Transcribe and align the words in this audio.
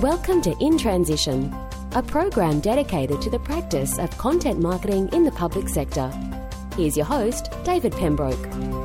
Welcome 0.00 0.40
to 0.42 0.56
In 0.60 0.78
Transition, 0.78 1.52
a 1.92 2.02
program 2.02 2.60
dedicated 2.60 3.20
to 3.22 3.30
the 3.30 3.38
practice 3.40 3.98
of 3.98 4.16
content 4.16 4.60
marketing 4.60 5.08
in 5.12 5.24
the 5.24 5.32
public 5.32 5.68
sector. 5.68 6.08
Here's 6.76 6.96
your 6.96 7.06
host, 7.06 7.50
David 7.64 7.92
Pembroke. 7.92 8.77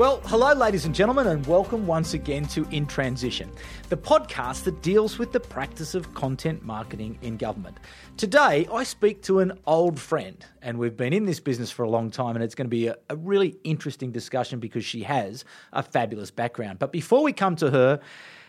Well, 0.00 0.22
hello, 0.24 0.54
ladies 0.54 0.86
and 0.86 0.94
gentlemen, 0.94 1.26
and 1.26 1.46
welcome 1.46 1.86
once 1.86 2.14
again 2.14 2.46
to 2.46 2.66
In 2.70 2.86
Transition, 2.86 3.52
the 3.90 3.98
podcast 3.98 4.64
that 4.64 4.80
deals 4.80 5.18
with 5.18 5.30
the 5.30 5.40
practice 5.40 5.94
of 5.94 6.14
content 6.14 6.64
marketing 6.64 7.18
in 7.20 7.36
government. 7.36 7.76
Today, 8.16 8.66
I 8.72 8.82
speak 8.82 9.20
to 9.24 9.40
an 9.40 9.60
old 9.66 10.00
friend, 10.00 10.42
and 10.62 10.78
we've 10.78 10.96
been 10.96 11.12
in 11.12 11.26
this 11.26 11.38
business 11.38 11.70
for 11.70 11.82
a 11.82 11.90
long 11.90 12.10
time, 12.10 12.34
and 12.34 12.42
it's 12.42 12.54
going 12.54 12.64
to 12.64 12.70
be 12.70 12.86
a, 12.86 12.96
a 13.10 13.16
really 13.16 13.58
interesting 13.62 14.10
discussion 14.10 14.58
because 14.58 14.86
she 14.86 15.02
has 15.02 15.44
a 15.74 15.82
fabulous 15.82 16.30
background. 16.30 16.78
But 16.78 16.92
before 16.92 17.22
we 17.22 17.34
come 17.34 17.54
to 17.56 17.70
her, 17.70 18.00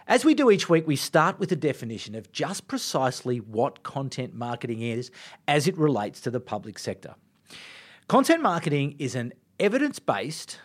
as 0.07 0.23
we 0.23 0.33
do 0.33 0.51
each 0.51 0.69
week, 0.69 0.87
we 0.87 0.95
start 0.95 1.37
with 1.37 1.51
a 1.51 1.57
definition 1.57 2.15
of 2.15 2.31
just 2.31 2.69
precisely 2.69 3.41
what 3.41 3.83
content 3.83 4.33
marketing 4.33 4.83
is 4.83 5.11
as 5.49 5.67
it 5.67 5.77
relates 5.77 6.21
to 6.21 6.31
the 6.31 6.39
public 6.39 6.79
sector. 6.79 7.15
Content 8.07 8.41
marketing 8.41 8.95
is 8.99 9.15
an 9.15 9.33
evidence 9.59 9.99
based, 9.99 10.57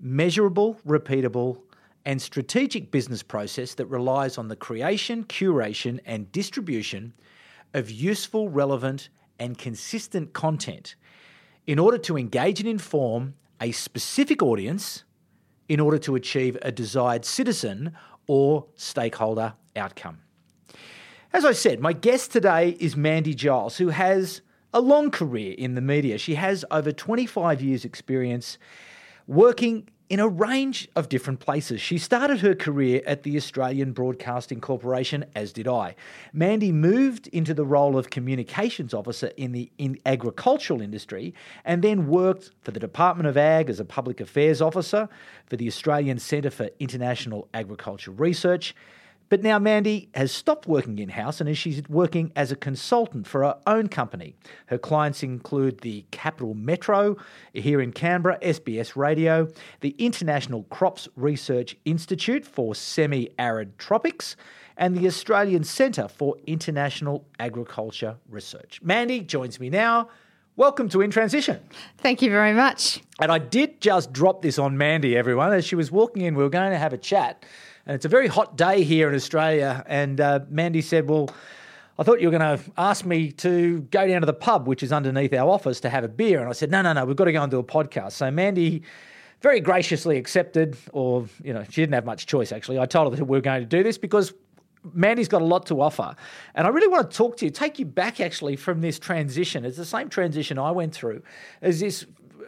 measurable, 0.00 0.78
repeatable, 0.86 1.58
and 2.04 2.20
strategic 2.20 2.90
business 2.90 3.22
process 3.22 3.74
that 3.74 3.86
relies 3.86 4.38
on 4.38 4.48
the 4.48 4.56
creation, 4.56 5.24
curation, 5.24 6.00
and 6.06 6.32
distribution 6.32 7.12
of 7.74 7.90
useful, 7.90 8.48
relevant, 8.48 9.10
and 9.38 9.58
consistent 9.58 10.32
content 10.32 10.94
in 11.66 11.78
order 11.78 11.98
to 11.98 12.16
engage 12.16 12.60
and 12.60 12.68
inform 12.68 13.34
a 13.60 13.72
specific 13.72 14.42
audience 14.42 15.04
in 15.68 15.78
order 15.78 15.98
to 15.98 16.16
achieve 16.16 16.56
a 16.62 16.72
desired 16.72 17.24
citizen 17.24 17.92
or 18.26 18.66
stakeholder 18.74 19.54
outcome. 19.76 20.18
As 21.32 21.44
I 21.44 21.52
said, 21.52 21.80
my 21.80 21.92
guest 21.92 22.32
today 22.32 22.76
is 22.80 22.96
Mandy 22.96 23.34
Gyles, 23.34 23.76
who 23.76 23.88
has 23.90 24.40
a 24.74 24.80
long 24.80 25.10
career 25.10 25.54
in 25.56 25.74
the 25.74 25.80
media. 25.80 26.18
She 26.18 26.34
has 26.34 26.64
over 26.70 26.90
25 26.90 27.62
years' 27.62 27.84
experience 27.84 28.58
working 29.30 29.88
in 30.08 30.18
a 30.18 30.26
range 30.26 30.88
of 30.96 31.08
different 31.08 31.38
places. 31.38 31.80
She 31.80 31.98
started 31.98 32.40
her 32.40 32.56
career 32.56 33.00
at 33.06 33.22
the 33.22 33.36
Australian 33.36 33.92
Broadcasting 33.92 34.60
Corporation, 34.60 35.24
as 35.36 35.52
did 35.52 35.68
I. 35.68 35.94
Mandy 36.32 36.72
moved 36.72 37.28
into 37.28 37.54
the 37.54 37.64
role 37.64 37.96
of 37.96 38.10
communications 38.10 38.92
officer 38.92 39.30
in 39.36 39.52
the 39.52 39.70
in 39.78 40.00
agricultural 40.04 40.82
industry 40.82 41.32
and 41.64 41.80
then 41.80 42.08
worked 42.08 42.50
for 42.62 42.72
the 42.72 42.80
Department 42.80 43.28
of 43.28 43.36
Ag 43.36 43.70
as 43.70 43.78
a 43.78 43.84
public 43.84 44.20
affairs 44.20 44.60
officer, 44.60 45.08
for 45.46 45.54
the 45.54 45.68
Australian 45.68 46.18
Centre 46.18 46.50
for 46.50 46.68
International 46.80 47.48
Agriculture 47.54 48.10
Research, 48.10 48.74
but 49.30 49.42
now 49.42 49.58
Mandy 49.58 50.10
has 50.14 50.32
stopped 50.32 50.66
working 50.66 50.98
in 50.98 51.08
house 51.08 51.40
and 51.40 51.48
is 51.48 51.56
she's 51.56 51.82
working 51.88 52.32
as 52.36 52.52
a 52.52 52.56
consultant 52.56 53.26
for 53.26 53.42
her 53.42 53.56
own 53.66 53.88
company. 53.88 54.34
Her 54.66 54.76
clients 54.76 55.22
include 55.22 55.80
the 55.80 56.04
Capital 56.10 56.52
Metro 56.52 57.16
here 57.54 57.80
in 57.80 57.92
Canberra, 57.92 58.38
SBS 58.40 58.96
Radio, 58.96 59.48
the 59.80 59.94
International 59.98 60.64
Crops 60.64 61.08
Research 61.14 61.76
Institute 61.84 62.44
for 62.44 62.74
Semi 62.74 63.30
Arid 63.38 63.78
Tropics, 63.78 64.34
and 64.76 64.96
the 64.96 65.06
Australian 65.06 65.62
Centre 65.62 66.08
for 66.08 66.36
International 66.46 67.24
Agriculture 67.38 68.16
Research. 68.28 68.80
Mandy 68.82 69.20
joins 69.20 69.60
me 69.60 69.70
now. 69.70 70.08
Welcome 70.56 70.88
to 70.90 71.00
In 71.00 71.10
Transition. 71.10 71.60
Thank 71.98 72.20
you 72.20 72.30
very 72.30 72.52
much. 72.52 73.00
And 73.20 73.30
I 73.30 73.38
did 73.38 73.80
just 73.80 74.12
drop 74.12 74.42
this 74.42 74.58
on 74.58 74.76
Mandy, 74.76 75.16
everyone. 75.16 75.52
As 75.52 75.64
she 75.64 75.76
was 75.76 75.92
walking 75.92 76.22
in, 76.22 76.34
we 76.34 76.42
were 76.42 76.50
going 76.50 76.72
to 76.72 76.78
have 76.78 76.92
a 76.92 76.98
chat. 76.98 77.44
And 77.86 77.94
it's 77.94 78.04
a 78.04 78.08
very 78.08 78.28
hot 78.28 78.56
day 78.56 78.82
here 78.82 79.08
in 79.08 79.14
Australia. 79.14 79.84
And 79.86 80.20
uh, 80.20 80.40
Mandy 80.48 80.82
said, 80.82 81.08
Well, 81.08 81.30
I 81.98 82.02
thought 82.02 82.20
you 82.20 82.30
were 82.30 82.38
going 82.38 82.58
to 82.58 82.64
ask 82.78 83.04
me 83.04 83.32
to 83.32 83.80
go 83.90 84.06
down 84.06 84.20
to 84.22 84.26
the 84.26 84.32
pub, 84.32 84.66
which 84.66 84.82
is 84.82 84.92
underneath 84.92 85.34
our 85.34 85.48
office, 85.48 85.80
to 85.80 85.90
have 85.90 86.04
a 86.04 86.08
beer. 86.08 86.40
And 86.40 86.48
I 86.48 86.52
said, 86.52 86.70
No, 86.70 86.82
no, 86.82 86.92
no, 86.92 87.04
we've 87.04 87.16
got 87.16 87.24
to 87.24 87.32
go 87.32 87.42
and 87.42 87.50
do 87.50 87.58
a 87.58 87.64
podcast. 87.64 88.12
So 88.12 88.30
Mandy 88.30 88.82
very 89.40 89.60
graciously 89.60 90.18
accepted, 90.18 90.76
or, 90.92 91.26
you 91.42 91.52
know, 91.52 91.64
she 91.64 91.80
didn't 91.80 91.94
have 91.94 92.04
much 92.04 92.26
choice 92.26 92.52
actually. 92.52 92.78
I 92.78 92.86
told 92.86 93.12
her 93.12 93.16
that 93.16 93.24
we 93.24 93.38
were 93.38 93.42
going 93.42 93.60
to 93.60 93.66
do 93.66 93.82
this 93.82 93.96
because 93.98 94.34
Mandy's 94.92 95.28
got 95.28 95.42
a 95.42 95.44
lot 95.44 95.66
to 95.66 95.80
offer. 95.80 96.14
And 96.54 96.66
I 96.66 96.70
really 96.70 96.88
want 96.88 97.10
to 97.10 97.16
talk 97.16 97.36
to 97.38 97.44
you, 97.44 97.50
take 97.50 97.78
you 97.78 97.86
back 97.86 98.20
actually 98.20 98.56
from 98.56 98.80
this 98.80 98.98
transition. 98.98 99.64
It's 99.64 99.76
the 99.76 99.84
same 99.84 100.08
transition 100.08 100.58
I 100.58 100.70
went 100.70 100.94
through 100.94 101.22
as 101.62 101.80
this 101.80 102.06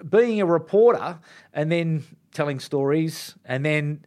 being 0.08 0.40
a 0.40 0.46
reporter 0.46 1.18
and 1.52 1.70
then 1.70 2.04
telling 2.32 2.58
stories 2.58 3.34
and 3.44 3.64
then 3.64 4.04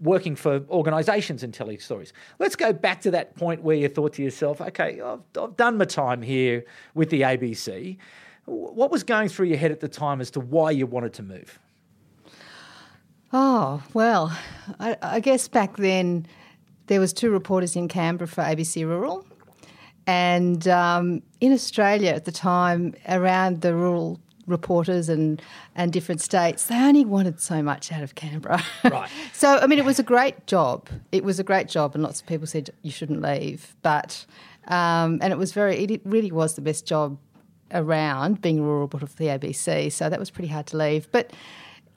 working 0.00 0.34
for 0.34 0.64
organisations 0.70 1.42
and 1.42 1.52
telling 1.52 1.78
stories. 1.78 2.12
Let's 2.38 2.56
go 2.56 2.72
back 2.72 3.00
to 3.02 3.10
that 3.12 3.36
point 3.36 3.62
where 3.62 3.76
you 3.76 3.88
thought 3.88 4.14
to 4.14 4.22
yourself, 4.22 4.60
okay, 4.60 5.00
I've, 5.00 5.20
I've 5.40 5.56
done 5.56 5.78
my 5.78 5.84
time 5.84 6.22
here 6.22 6.64
with 6.94 7.10
the 7.10 7.22
ABC. 7.22 7.98
What 8.46 8.90
was 8.90 9.04
going 9.04 9.28
through 9.28 9.46
your 9.46 9.58
head 9.58 9.70
at 9.70 9.80
the 9.80 9.88
time 9.88 10.20
as 10.20 10.30
to 10.32 10.40
why 10.40 10.70
you 10.70 10.86
wanted 10.86 11.12
to 11.14 11.22
move? 11.22 11.58
Oh, 13.32 13.82
well, 13.94 14.36
I, 14.80 14.96
I 15.02 15.20
guess 15.20 15.46
back 15.46 15.76
then 15.76 16.26
there 16.86 16.98
was 16.98 17.12
two 17.12 17.30
reporters 17.30 17.76
in 17.76 17.86
Canberra 17.86 18.26
for 18.26 18.42
ABC 18.42 18.84
Rural. 18.84 19.24
And 20.06 20.66
um, 20.66 21.22
in 21.40 21.52
Australia 21.52 22.10
at 22.10 22.24
the 22.24 22.32
time, 22.32 22.94
around 23.08 23.60
the 23.60 23.74
rural 23.74 24.18
reporters 24.50 25.08
and 25.08 25.40
and 25.74 25.92
different 25.92 26.20
states, 26.20 26.64
they 26.64 26.76
only 26.76 27.04
wanted 27.04 27.40
so 27.40 27.62
much 27.62 27.92
out 27.92 28.02
of 28.02 28.14
Canberra. 28.14 28.62
Right. 28.84 29.10
so 29.32 29.58
I 29.58 29.66
mean, 29.66 29.78
it 29.78 29.84
was 29.84 29.98
a 29.98 30.02
great 30.02 30.46
job. 30.46 30.88
It 31.12 31.22
was 31.22 31.38
a 31.38 31.44
great 31.44 31.68
job, 31.68 31.94
and 31.94 32.02
lots 32.02 32.20
of 32.20 32.26
people 32.26 32.46
said 32.46 32.70
you 32.82 32.90
shouldn't 32.90 33.22
leave. 33.22 33.76
But 33.82 34.26
um, 34.68 35.18
and 35.22 35.32
it 35.32 35.38
was 35.38 35.52
very. 35.52 35.76
It 35.78 36.00
really 36.04 36.32
was 36.32 36.54
the 36.54 36.62
best 36.62 36.86
job 36.86 37.18
around 37.72 38.40
being 38.40 38.58
a 38.58 38.62
rural 38.62 38.80
reporter 38.80 39.06
for 39.06 39.16
the 39.16 39.26
ABC. 39.26 39.92
So 39.92 40.08
that 40.08 40.18
was 40.18 40.30
pretty 40.30 40.48
hard 40.48 40.66
to 40.68 40.76
leave, 40.76 41.10
but. 41.12 41.32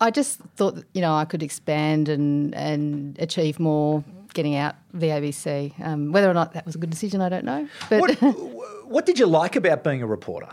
I 0.01 0.11
just 0.11 0.39
thought, 0.57 0.75
that, 0.75 0.85
you 0.93 0.99
know, 0.99 1.15
I 1.15 1.23
could 1.23 1.41
expand 1.41 2.09
and, 2.09 2.53
and 2.55 3.17
achieve 3.19 3.57
more 3.57 4.03
getting 4.33 4.55
out 4.55 4.75
the 4.93 5.07
ABC. 5.07 5.79
Um, 5.83 6.11
whether 6.11 6.29
or 6.29 6.33
not 6.33 6.53
that 6.53 6.65
was 6.65 6.75
a 6.75 6.77
good 6.77 6.89
decision, 6.89 7.21
I 7.21 7.29
don't 7.29 7.45
know. 7.45 7.67
But 7.89 8.19
what, 8.19 8.85
what 8.85 9.05
did 9.05 9.19
you 9.19 9.25
like 9.25 9.55
about 9.55 9.83
being 9.83 10.01
a 10.01 10.07
reporter? 10.07 10.49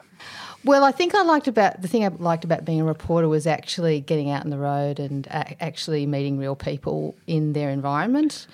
Well, 0.63 0.85
I 0.85 0.93
think 0.93 1.15
I 1.15 1.23
liked 1.23 1.49
about 1.49 1.81
the 1.81 1.89
thing 1.89 2.05
I 2.05 2.09
liked 2.09 2.45
about 2.45 2.67
being 2.67 2.83
a 2.83 2.85
reporter 2.85 3.29
was 3.29 3.47
actually 3.47 4.01
getting 4.01 4.31
out 4.31 4.45
on 4.45 4.51
the 4.51 4.59
road 4.59 5.01
and 5.01 5.27
actually 5.31 6.05
meeting 6.05 6.39
real 6.39 6.55
people 6.55 7.15
in 7.27 7.55
their 7.55 7.71
environment. 7.71 8.47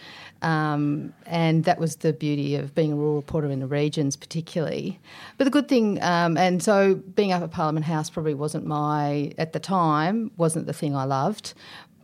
Um, 0.42 1.12
and 1.24 1.64
that 1.64 1.80
was 1.80 1.96
the 1.96 2.12
beauty 2.12 2.54
of 2.54 2.74
being 2.74 2.92
a 2.92 2.96
rural 2.96 3.16
reporter 3.16 3.50
in 3.50 3.58
the 3.58 3.66
regions, 3.66 4.14
particularly. 4.14 5.00
But 5.36 5.44
the 5.44 5.50
good 5.50 5.66
thing, 5.66 6.00
um, 6.02 6.36
and 6.36 6.62
so 6.62 6.94
being 6.94 7.32
up 7.32 7.42
at 7.42 7.50
Parliament 7.50 7.86
House 7.86 8.08
probably 8.08 8.34
wasn't 8.34 8.66
my, 8.66 9.32
at 9.38 9.52
the 9.52 9.58
time, 9.58 10.30
wasn't 10.36 10.66
the 10.66 10.72
thing 10.72 10.94
I 10.94 11.04
loved. 11.04 11.54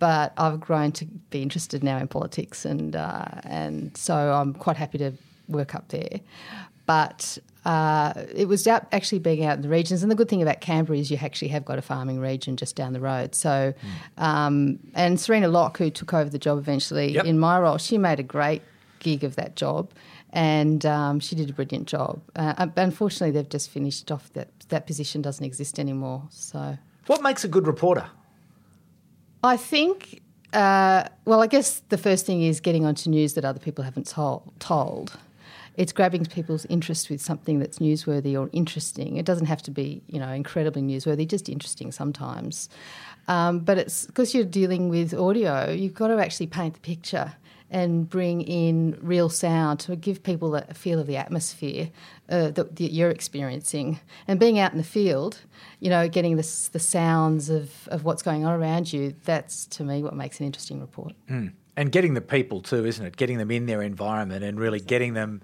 But 0.01 0.33
I've 0.37 0.59
grown 0.59 0.91
to 0.93 1.05
be 1.05 1.43
interested 1.43 1.85
now 1.85 1.99
in 1.99 2.09
politics, 2.09 2.65
and 2.65 2.97
uh, 2.97 3.25
and 3.45 3.97
so 3.97 4.33
I'm 4.33 4.53
quite 4.53 4.77
happy 4.77 4.99
to 4.99 5.13
work 5.49 5.77
up 5.77 5.87
there. 5.89 6.19
But 6.93 7.39
uh, 7.65 8.13
it 8.35 8.49
was 8.49 8.67
actually 8.67 9.19
being 9.19 9.47
out 9.47 9.57
in 9.57 9.63
the 9.63 9.69
regions. 9.71 10.03
And 10.03 10.13
the 10.13 10.15
good 10.15 10.29
thing 10.29 10.43
about 10.43 10.61
Canberra 10.61 10.99
is 10.99 11.11
you 11.11 11.17
actually 11.17 11.49
have 11.49 11.65
got 11.65 11.79
a 11.79 11.83
farming 11.83 12.21
region 12.21 12.59
just 12.59 12.77
down 12.77 12.93
the 12.93 13.01
road. 13.01 13.35
So, 13.35 13.73
mm. 13.73 14.23
um, 14.23 14.79
and 14.95 15.19
Serena 15.19 15.49
Locke, 15.49 15.79
who 15.79 15.89
took 15.89 16.13
over 16.13 16.29
the 16.29 16.39
job 16.39 16.59
eventually 16.59 17.15
yep. 17.15 17.25
in 17.25 17.39
my 17.39 17.59
role, 17.59 17.79
she 17.79 17.97
made 17.97 18.21
a 18.21 18.23
great 18.23 18.61
gig 18.99 19.25
of 19.25 19.37
that 19.37 19.57
job. 19.57 19.91
And 20.35 20.85
um, 20.85 21.19
she 21.19 21.35
did 21.35 21.49
a 21.49 21.55
brilliant 21.55 21.89
job. 21.89 22.21
Uh, 22.37 22.67
unfortunately, 22.77 23.31
they've 23.31 23.49
just 23.49 23.71
finished 23.71 24.11
off 24.13 24.31
that 24.35 24.49
that 24.69 24.87
position 24.87 25.23
doesn't 25.23 25.45
exist 25.45 25.79
anymore. 25.79 26.25
So, 26.31 26.77
what 27.07 27.23
makes 27.23 27.43
a 27.43 27.49
good 27.49 27.67
reporter? 27.67 28.07
I 29.43 29.57
think, 29.57 30.23
uh, 30.53 31.05
well, 31.25 31.43
I 31.43 31.47
guess 31.47 31.83
the 31.89 31.99
first 31.99 32.27
thing 32.27 32.43
is 32.43 32.61
getting 32.61 32.85
onto 32.85 33.09
news 33.09 33.35
that 33.35 33.45
other 33.45 33.61
people 33.61 33.85
haven't 33.85 34.07
told. 34.07 34.53
told 34.59 35.19
it's 35.77 35.93
grabbing 35.93 36.25
people's 36.27 36.65
interest 36.67 37.09
with 37.11 37.21
something 37.21 37.59
that's 37.59 37.79
newsworthy 37.79 38.39
or 38.39 38.51
interesting. 38.53 39.17
It 39.17 39.25
doesn't 39.25 39.47
have 39.47 39.63
to 39.63 39.71
be, 39.71 40.03
you 40.07 40.19
know, 40.19 40.29
incredibly 40.29 40.83
newsworthy, 40.83 41.27
just 41.27 41.49
interesting 41.49 41.93
sometimes. 41.93 42.69
Um, 43.29 43.61
but 43.61 43.79
it's 43.79 44.07
because 44.07 44.35
you're 44.35 44.45
dealing 44.45 44.89
with 44.89 45.15
audio, 45.15 45.71
you've 45.71 45.95
got 45.95 46.09
to 46.09 46.19
actually 46.19 46.49
paint 46.49 46.75
the 46.75 46.81
picture 46.81 47.33
and 47.71 48.09
bring 48.09 48.43
in 48.43 48.99
real 49.01 49.31
sound 49.31 49.81
to 49.81 49.97
give 49.97 50.23
people 50.23 50.55
a 50.55 50.75
feel 50.75 50.99
of 50.99 51.07
the 51.07 51.17
atmosphere 51.17 51.89
uh, 52.29 52.51
that, 52.51 52.77
that, 52.77 52.93
you're 52.93 53.09
experiencing. 53.09 53.99
And 54.29 54.39
being 54.39 54.59
out 54.59 54.73
in 54.73 54.79
the 54.79 54.85
field, 54.85 55.41
you 55.81 55.89
know, 55.89 56.07
getting 56.07 56.37
the, 56.37 56.69
the 56.73 56.79
sounds 56.79 57.49
of, 57.49 57.89
of 57.89 58.05
what's 58.05 58.23
going 58.23 58.45
on 58.45 58.53
around 58.53 58.93
you, 58.93 59.15
that's 59.25 59.65
to 59.69 59.85
me 59.85 60.03
what 60.03 60.15
makes 60.15 60.39
an 60.39 60.45
interesting 60.45 60.81
report. 60.81 61.15
Mm 61.31 61.53
and 61.77 61.91
getting 61.93 62.15
the 62.15 62.21
people 62.21 62.61
too, 62.61 62.85
isn't 62.85 63.05
it? 63.05 63.17
Getting 63.17 63.39
them 63.39 63.51
in 63.51 63.67
their 63.67 63.83
environment 63.83 64.45
and 64.45 64.59
really 64.59 64.81
getting 64.81 65.15
them 65.15 65.41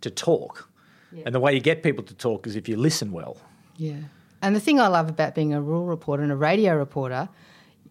to 0.00 0.10
talk. 0.10 0.68
Yeah. 1.12 1.22
And 1.26 1.34
the 1.34 1.40
way 1.40 1.54
you 1.54 1.60
get 1.60 1.82
people 1.82 2.04
to 2.04 2.14
talk 2.14 2.46
is 2.46 2.56
if 2.56 2.68
you 2.68 2.76
listen 2.76 3.12
well. 3.12 3.36
Yeah. 3.76 3.96
And 4.42 4.54
the 4.54 4.60
thing 4.60 4.78
I 4.80 4.88
love 4.88 5.08
about 5.08 5.34
being 5.34 5.52
a 5.54 5.60
rural 5.60 5.86
reporter 5.86 6.22
and 6.22 6.30
a 6.32 6.36
radio 6.36 6.76
reporter, 6.76 7.28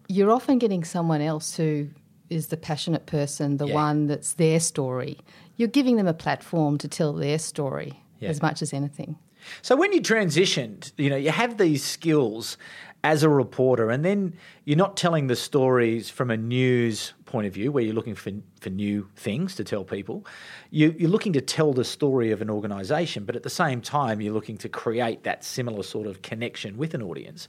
you're 0.08 0.30
often 0.30 0.58
getting 0.58 0.84
someone 0.84 1.20
else 1.20 1.56
who 1.56 1.88
is 2.30 2.48
the 2.48 2.56
passionate 2.56 3.06
person, 3.06 3.56
the 3.56 3.66
Yeah. 3.66 3.74
one 3.74 4.06
that's 4.06 4.34
their 4.34 4.60
story. 4.60 5.18
You're 5.56 5.68
giving 5.68 5.96
them 5.96 6.06
a 6.06 6.14
platform 6.14 6.78
to 6.78 6.88
tell 6.88 7.12
their 7.12 7.38
story 7.38 8.02
Yeah. 8.20 8.28
as 8.28 8.40
much 8.42 8.62
as 8.62 8.72
anything. 8.72 9.16
So 9.62 9.76
when 9.76 9.92
you 9.92 10.00
transitioned, 10.02 10.92
you 10.98 11.08
know, 11.10 11.16
you 11.16 11.30
have 11.30 11.58
these 11.58 11.82
skills 11.84 12.56
as 13.04 13.22
a 13.22 13.28
reporter, 13.28 13.90
and 13.90 14.04
then 14.04 14.34
you're 14.64 14.76
not 14.76 14.96
telling 14.96 15.28
the 15.28 15.36
stories 15.36 16.10
from 16.10 16.30
a 16.30 16.36
news 16.36 17.14
point 17.26 17.46
of 17.46 17.54
view 17.54 17.70
where 17.70 17.84
you're 17.84 17.94
looking 17.94 18.14
for, 18.14 18.32
for 18.60 18.70
new 18.70 19.08
things 19.14 19.54
to 19.54 19.64
tell 19.64 19.84
people. 19.84 20.26
You, 20.70 20.94
you're 20.98 21.10
looking 21.10 21.32
to 21.34 21.40
tell 21.40 21.72
the 21.72 21.84
story 21.84 22.32
of 22.32 22.42
an 22.42 22.50
organisation, 22.50 23.24
but 23.24 23.36
at 23.36 23.44
the 23.44 23.50
same 23.50 23.80
time, 23.80 24.20
you're 24.20 24.34
looking 24.34 24.58
to 24.58 24.68
create 24.68 25.22
that 25.22 25.44
similar 25.44 25.84
sort 25.84 26.06
of 26.08 26.22
connection 26.22 26.76
with 26.76 26.92
an 26.94 27.02
audience. 27.02 27.46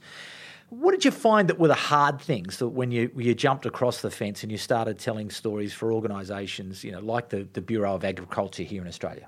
What 0.68 0.92
did 0.92 1.04
you 1.04 1.10
find 1.10 1.48
that 1.48 1.58
were 1.58 1.66
the 1.66 1.74
hard 1.74 2.20
things 2.20 2.58
that 2.58 2.68
when 2.68 2.92
you 2.92 3.10
you 3.16 3.34
jumped 3.34 3.66
across 3.66 4.02
the 4.02 4.10
fence 4.10 4.44
and 4.44 4.52
you 4.52 4.58
started 4.58 5.00
telling 5.00 5.28
stories 5.30 5.72
for 5.72 5.92
organisations, 5.92 6.84
you 6.84 6.92
know, 6.92 7.00
like 7.00 7.30
the, 7.30 7.48
the 7.54 7.60
Bureau 7.60 7.96
of 7.96 8.04
Agriculture 8.04 8.62
here 8.62 8.80
in 8.80 8.86
Australia? 8.86 9.26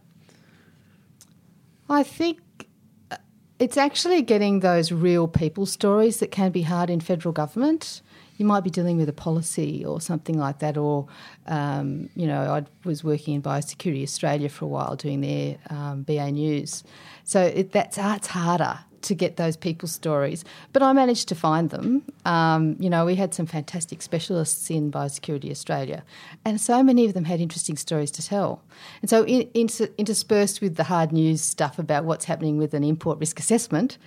I 1.89 2.05
think 2.05 2.39
it's 3.62 3.76
actually 3.76 4.23
getting 4.23 4.59
those 4.59 4.91
real 4.91 5.29
people 5.29 5.67
stories 5.67 6.19
that 6.19 6.32
can 6.32 6.50
be 6.50 6.62
hard 6.62 6.91
in 6.91 6.99
federal 6.99 7.32
government. 7.32 8.03
You 8.37 8.44
might 8.44 8.64
be 8.64 8.70
dealing 8.70 8.97
with 8.97 9.09
a 9.09 9.12
policy 9.12 9.85
or 9.85 10.00
something 10.00 10.37
like 10.37 10.59
that, 10.59 10.76
or 10.76 11.06
um, 11.47 12.11
you 12.17 12.26
know, 12.26 12.41
I 12.41 12.64
was 12.85 13.05
working 13.05 13.35
in 13.35 13.43
Biosecurity 13.43 14.03
Australia 14.03 14.49
for 14.49 14.64
a 14.64 14.69
while 14.69 14.97
doing 14.97 15.20
their 15.20 15.59
um, 15.70 16.03
BA 16.03 16.32
News, 16.32 16.82
so 17.23 17.41
it, 17.41 17.70
that's 17.70 17.99
it's 17.99 18.26
harder 18.26 18.81
to 19.02 19.14
get 19.14 19.37
those 19.37 19.56
people's 19.56 19.93
stories. 19.93 20.44
But 20.72 20.82
I 20.82 20.93
managed 20.93 21.28
to 21.28 21.34
find 21.34 21.70
them. 21.70 22.02
Um, 22.25 22.76
you 22.78 22.90
know, 22.90 23.04
we 23.04 23.14
had 23.14 23.34
some 23.34 23.46
fantastic 23.46 24.02
specialists 24.02 24.70
in 24.70 24.90
Biosecurity 24.90 25.50
Australia, 25.50 26.04
and 26.44 26.60
so 26.60 26.82
many 26.82 27.04
of 27.06 27.14
them 27.14 27.25
had 27.25 27.40
interesting 27.40 27.76
stories 27.76 28.10
to 28.12 28.26
tell. 28.26 28.62
And 29.00 29.10
so, 29.10 29.25
in, 29.25 29.49
inter, 29.54 29.88
interspersed 29.99 30.60
with 30.60 30.76
the 30.76 30.84
hard 30.84 31.12
news 31.12 31.40
stuff 31.40 31.78
about 31.78 32.04
what's 32.04 32.25
happening 32.25 32.58
with 32.58 32.75
an 32.75 32.84
import 32.84 33.19
risk 33.19 33.38
assessment, 33.38 33.99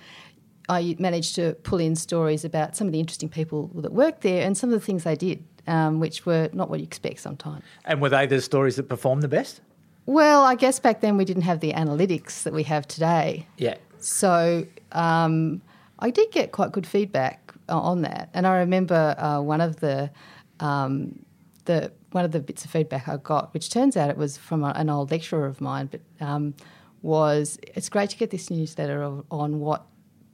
I 0.68 0.96
managed 0.98 1.34
to 1.36 1.54
pull 1.62 1.78
in 1.78 1.94
stories 1.94 2.44
about 2.44 2.76
some 2.76 2.86
of 2.86 2.92
the 2.92 3.00
interesting 3.00 3.28
people 3.28 3.68
that 3.74 3.92
worked 3.92 4.22
there 4.22 4.44
and 4.44 4.56
some 4.56 4.72
of 4.72 4.80
the 4.80 4.84
things 4.84 5.04
they 5.04 5.14
did, 5.14 5.44
um, 5.66 6.00
which 6.00 6.26
were 6.26 6.50
not 6.52 6.70
what 6.70 6.80
you 6.80 6.84
expect 6.84 7.20
sometimes. 7.20 7.64
And 7.84 8.00
were 8.00 8.08
they 8.08 8.26
the 8.26 8.40
stories 8.40 8.76
that 8.76 8.88
performed 8.88 9.22
the 9.22 9.28
best? 9.28 9.60
Well, 10.06 10.44
I 10.44 10.54
guess 10.54 10.78
back 10.78 11.00
then 11.00 11.16
we 11.16 11.24
didn't 11.24 11.42
have 11.42 11.60
the 11.60 11.72
analytics 11.72 12.44
that 12.44 12.52
we 12.52 12.62
have 12.64 12.86
today. 12.86 13.46
Yeah. 13.58 13.74
So 14.06 14.64
um, 14.92 15.62
I 15.98 16.10
did 16.10 16.30
get 16.30 16.52
quite 16.52 16.70
good 16.70 16.86
feedback 16.86 17.52
uh, 17.68 17.76
on 17.76 18.02
that, 18.02 18.30
and 18.34 18.46
I 18.46 18.58
remember 18.58 19.16
uh, 19.18 19.40
one 19.40 19.60
of 19.60 19.80
the 19.80 20.12
um, 20.60 21.18
the 21.64 21.90
one 22.12 22.24
of 22.24 22.30
the 22.30 22.38
bits 22.38 22.64
of 22.64 22.70
feedback 22.70 23.08
I 23.08 23.16
got, 23.16 23.52
which 23.52 23.68
turns 23.68 23.96
out 23.96 24.08
it 24.08 24.16
was 24.16 24.36
from 24.36 24.62
a, 24.62 24.68
an 24.76 24.90
old 24.90 25.10
lecturer 25.10 25.46
of 25.46 25.60
mine, 25.60 25.90
but 25.90 26.00
um, 26.24 26.54
was 27.02 27.58
it's 27.74 27.88
great 27.88 28.10
to 28.10 28.16
get 28.16 28.30
this 28.30 28.48
newsletter 28.48 29.02
of, 29.02 29.24
on 29.28 29.58
what 29.58 29.84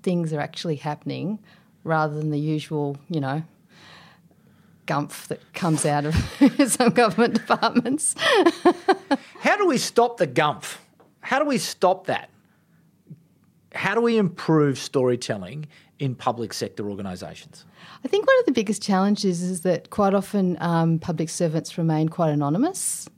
things 0.03 0.35
are 0.35 0.41
actually 0.41 0.77
happening, 0.77 1.39
rather 1.83 2.15
than 2.15 2.31
the 2.31 2.39
usual, 2.39 2.99
you 3.09 3.21
know. 3.21 3.43
Gumph 4.87 5.29
that 5.29 5.41
comes 5.55 5.87
out 5.87 6.05
of 6.05 6.15
some 6.67 6.91
government 6.91 7.35
departments. 7.35 8.17
How 9.41 9.57
do 9.57 9.67
we 9.67 9.79
stop 9.79 10.19
the 10.19 10.27
gumph? 10.27 10.77
How 11.21 11.39
do 11.39 11.47
we 11.47 11.57
stop 11.57 12.09
that? 12.09 12.29
How 13.75 13.95
do 13.95 14.01
we 14.01 14.19
improve 14.19 14.79
storytelling 14.79 15.67
in 15.99 16.15
public 16.15 16.53
sector 16.53 16.89
organisations? 16.89 17.65
I 18.05 18.09
think 18.09 18.27
one 18.27 18.39
of 18.41 18.47
the 18.47 18.53
biggest 18.53 18.83
challenges 18.83 19.43
is 19.43 19.63
that 19.63 19.91
quite 19.91 20.15
often 20.15 20.57
um, 20.61 20.99
public 20.99 21.29
servants 21.29 21.79
remain 21.79 22.09
quite 22.09 22.31
anonymous. 22.31 23.09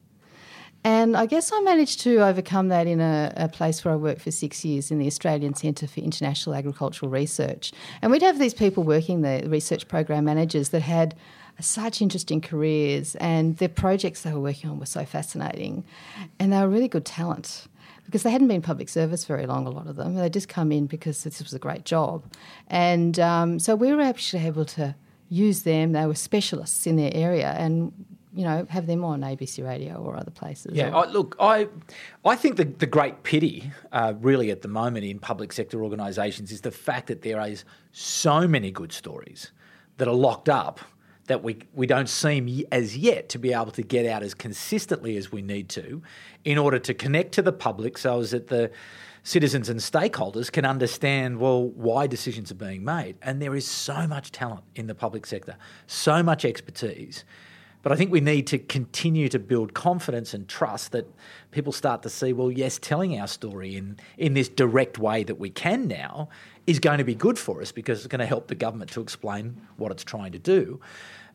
And 0.86 1.16
I 1.16 1.24
guess 1.24 1.50
I 1.50 1.60
managed 1.60 2.00
to 2.00 2.18
overcome 2.18 2.68
that 2.68 2.86
in 2.86 3.00
a, 3.00 3.32
a, 3.36 3.48
place 3.48 3.82
where 3.82 3.94
I 3.94 3.96
worked 3.96 4.20
for 4.20 4.30
six 4.30 4.66
years 4.66 4.90
in 4.90 4.98
the 4.98 5.06
Australian 5.06 5.54
Centre 5.54 5.86
for 5.86 6.00
International 6.00 6.54
Agricultural 6.54 7.10
Research. 7.10 7.72
And 8.02 8.12
we'd 8.12 8.20
have 8.20 8.38
these 8.38 8.52
people 8.52 8.82
working 8.82 9.22
there, 9.22 9.48
research 9.48 9.88
program 9.88 10.26
managers, 10.26 10.68
that 10.68 10.82
had 10.82 11.14
such 11.58 12.02
interesting 12.02 12.42
careers, 12.42 13.14
and 13.16 13.56
the 13.56 13.68
projects 13.70 14.22
they 14.22 14.32
were 14.32 14.40
working 14.40 14.68
on 14.68 14.78
were 14.78 14.84
so 14.84 15.06
fascinating. 15.06 15.84
And 16.38 16.52
they 16.52 16.60
were 16.60 16.68
really 16.68 16.88
good 16.88 17.06
talent 17.06 17.66
because 18.04 18.22
they 18.22 18.30
hadn't 18.30 18.48
been 18.48 18.62
public 18.62 18.88
service 18.88 19.24
very 19.24 19.46
long, 19.46 19.66
a 19.66 19.70
lot 19.70 19.86
of 19.86 19.96
them. 19.96 20.14
They 20.14 20.28
just 20.28 20.48
come 20.48 20.72
in 20.72 20.86
because 20.86 21.24
this 21.24 21.42
was 21.42 21.54
a 21.54 21.58
great 21.58 21.84
job. 21.84 22.24
And 22.68 23.18
um, 23.18 23.58
so 23.58 23.74
we 23.74 23.92
were 23.92 24.02
actually 24.02 24.46
able 24.46 24.64
to 24.66 24.94
use 25.28 25.62
them. 25.62 25.92
They 25.92 26.06
were 26.06 26.14
specialists 26.14 26.86
in 26.86 26.96
their 26.96 27.10
area 27.14 27.54
and 27.58 27.92
you 28.34 28.42
know, 28.42 28.66
have 28.68 28.88
them 28.88 29.04
on 29.04 29.20
ABC 29.20 29.64
Radio 29.64 29.94
or 29.94 30.16
other 30.16 30.30
places. 30.32 30.74
Yeah, 30.74 30.88
or, 30.88 31.06
I, 31.06 31.08
look, 31.08 31.36
I, 31.38 31.68
I 32.24 32.34
think 32.34 32.56
the, 32.56 32.64
the 32.64 32.86
great 32.86 33.22
pity, 33.22 33.70
uh, 33.92 34.14
really, 34.20 34.50
at 34.50 34.62
the 34.62 34.68
moment 34.68 35.04
in 35.04 35.20
public 35.20 35.52
sector 35.52 35.84
organisations 35.84 36.50
is 36.50 36.62
the 36.62 36.72
fact 36.72 37.06
that 37.06 37.22
there 37.22 37.40
is 37.42 37.64
so 37.92 38.48
many 38.48 38.72
good 38.72 38.92
stories 38.92 39.52
that 39.98 40.08
are 40.08 40.14
locked 40.14 40.48
up 40.48 40.80
that 41.26 41.42
we 41.42 41.58
we 41.74 41.86
don't 41.86 42.08
seem 42.08 42.62
as 42.70 42.96
yet 42.96 43.28
to 43.30 43.38
be 43.38 43.52
able 43.52 43.72
to 43.72 43.82
get 43.82 44.06
out 44.06 44.22
as 44.22 44.34
consistently 44.34 45.16
as 45.16 45.32
we 45.32 45.42
need 45.42 45.68
to, 45.70 46.02
in 46.44 46.58
order 46.58 46.78
to 46.78 46.94
connect 46.94 47.32
to 47.32 47.42
the 47.42 47.52
public, 47.52 47.98
so 47.98 48.20
as 48.20 48.32
that 48.32 48.48
the 48.48 48.70
citizens 49.22 49.70
and 49.70 49.80
stakeholders 49.80 50.52
can 50.52 50.66
understand 50.66 51.38
well 51.38 51.68
why 51.68 52.06
decisions 52.06 52.52
are 52.52 52.56
being 52.56 52.84
made. 52.84 53.16
And 53.22 53.40
there 53.40 53.54
is 53.54 53.66
so 53.66 54.06
much 54.06 54.32
talent 54.32 54.64
in 54.74 54.86
the 54.86 54.94
public 54.94 55.26
sector, 55.26 55.56
so 55.86 56.22
much 56.22 56.44
expertise. 56.44 57.24
But 57.82 57.92
I 57.92 57.96
think 57.96 58.10
we 58.10 58.20
need 58.20 58.46
to 58.46 58.58
continue 58.58 59.28
to 59.28 59.38
build 59.38 59.74
confidence 59.74 60.32
and 60.32 60.48
trust 60.48 60.92
that 60.92 61.06
people 61.50 61.70
start 61.70 62.02
to 62.04 62.08
see, 62.08 62.32
well, 62.32 62.50
yes, 62.50 62.78
telling 62.78 63.20
our 63.20 63.26
story 63.26 63.76
in, 63.76 63.98
in 64.16 64.32
this 64.32 64.48
direct 64.48 64.98
way 64.98 65.22
that 65.24 65.38
we 65.38 65.50
can 65.50 65.86
now 65.86 66.30
is 66.66 66.78
going 66.78 66.98
to 66.98 67.04
be 67.04 67.14
good 67.14 67.38
for 67.38 67.60
us 67.60 67.72
because 67.72 67.98
it's 67.98 68.08
going 68.08 68.20
to 68.20 68.26
help 68.26 68.48
the 68.48 68.54
government 68.54 68.90
to 68.92 69.00
explain 69.00 69.60
what 69.76 69.92
it's 69.92 70.04
trying 70.04 70.32
to 70.32 70.38
do. 70.38 70.80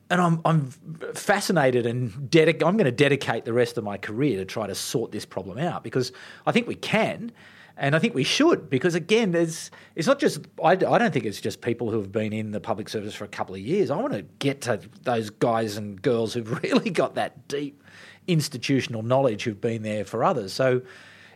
And 0.09 0.19
I'm, 0.19 0.41
I'm 0.43 0.71
fascinated 1.13 1.85
and 1.85 2.11
dedic- 2.31 2.65
I'm 2.65 2.77
going 2.77 2.85
to 2.85 2.91
dedicate 2.91 3.45
the 3.45 3.53
rest 3.53 3.77
of 3.77 3.83
my 3.83 3.97
career 3.97 4.37
to 4.37 4.45
try 4.45 4.65
to 4.65 4.73
sort 4.73 5.11
this 5.11 5.25
problem 5.25 5.59
out 5.59 5.83
because 5.83 6.11
I 6.47 6.51
think 6.51 6.67
we 6.67 6.75
can. 6.75 7.31
And 7.77 7.95
I 7.95 7.99
think 7.99 8.13
we 8.13 8.25
should, 8.25 8.69
because 8.69 8.93
again, 8.93 9.31
there's 9.31 9.71
it's 9.95 10.07
not 10.07 10.19
just 10.19 10.41
I, 10.61 10.71
I 10.71 10.75
don't 10.75 11.13
think 11.13 11.23
it's 11.23 11.39
just 11.39 11.61
people 11.61 11.89
who 11.89 11.97
have 11.99 12.11
been 12.11 12.33
in 12.33 12.51
the 12.51 12.59
public 12.59 12.89
service 12.89 13.15
for 13.15 13.23
a 13.23 13.29
couple 13.29 13.55
of 13.55 13.61
years. 13.61 13.89
I 13.89 13.95
want 13.95 14.11
to 14.11 14.23
get 14.23 14.61
to 14.61 14.81
those 15.03 15.29
guys 15.29 15.77
and 15.77 16.01
girls 16.01 16.33
who've 16.33 16.51
really 16.63 16.89
got 16.89 17.15
that 17.15 17.47
deep 17.47 17.81
institutional 18.27 19.01
knowledge 19.01 19.43
who've 19.43 19.61
been 19.61 19.83
there 19.83 20.03
for 20.03 20.25
others. 20.25 20.51
So 20.51 20.81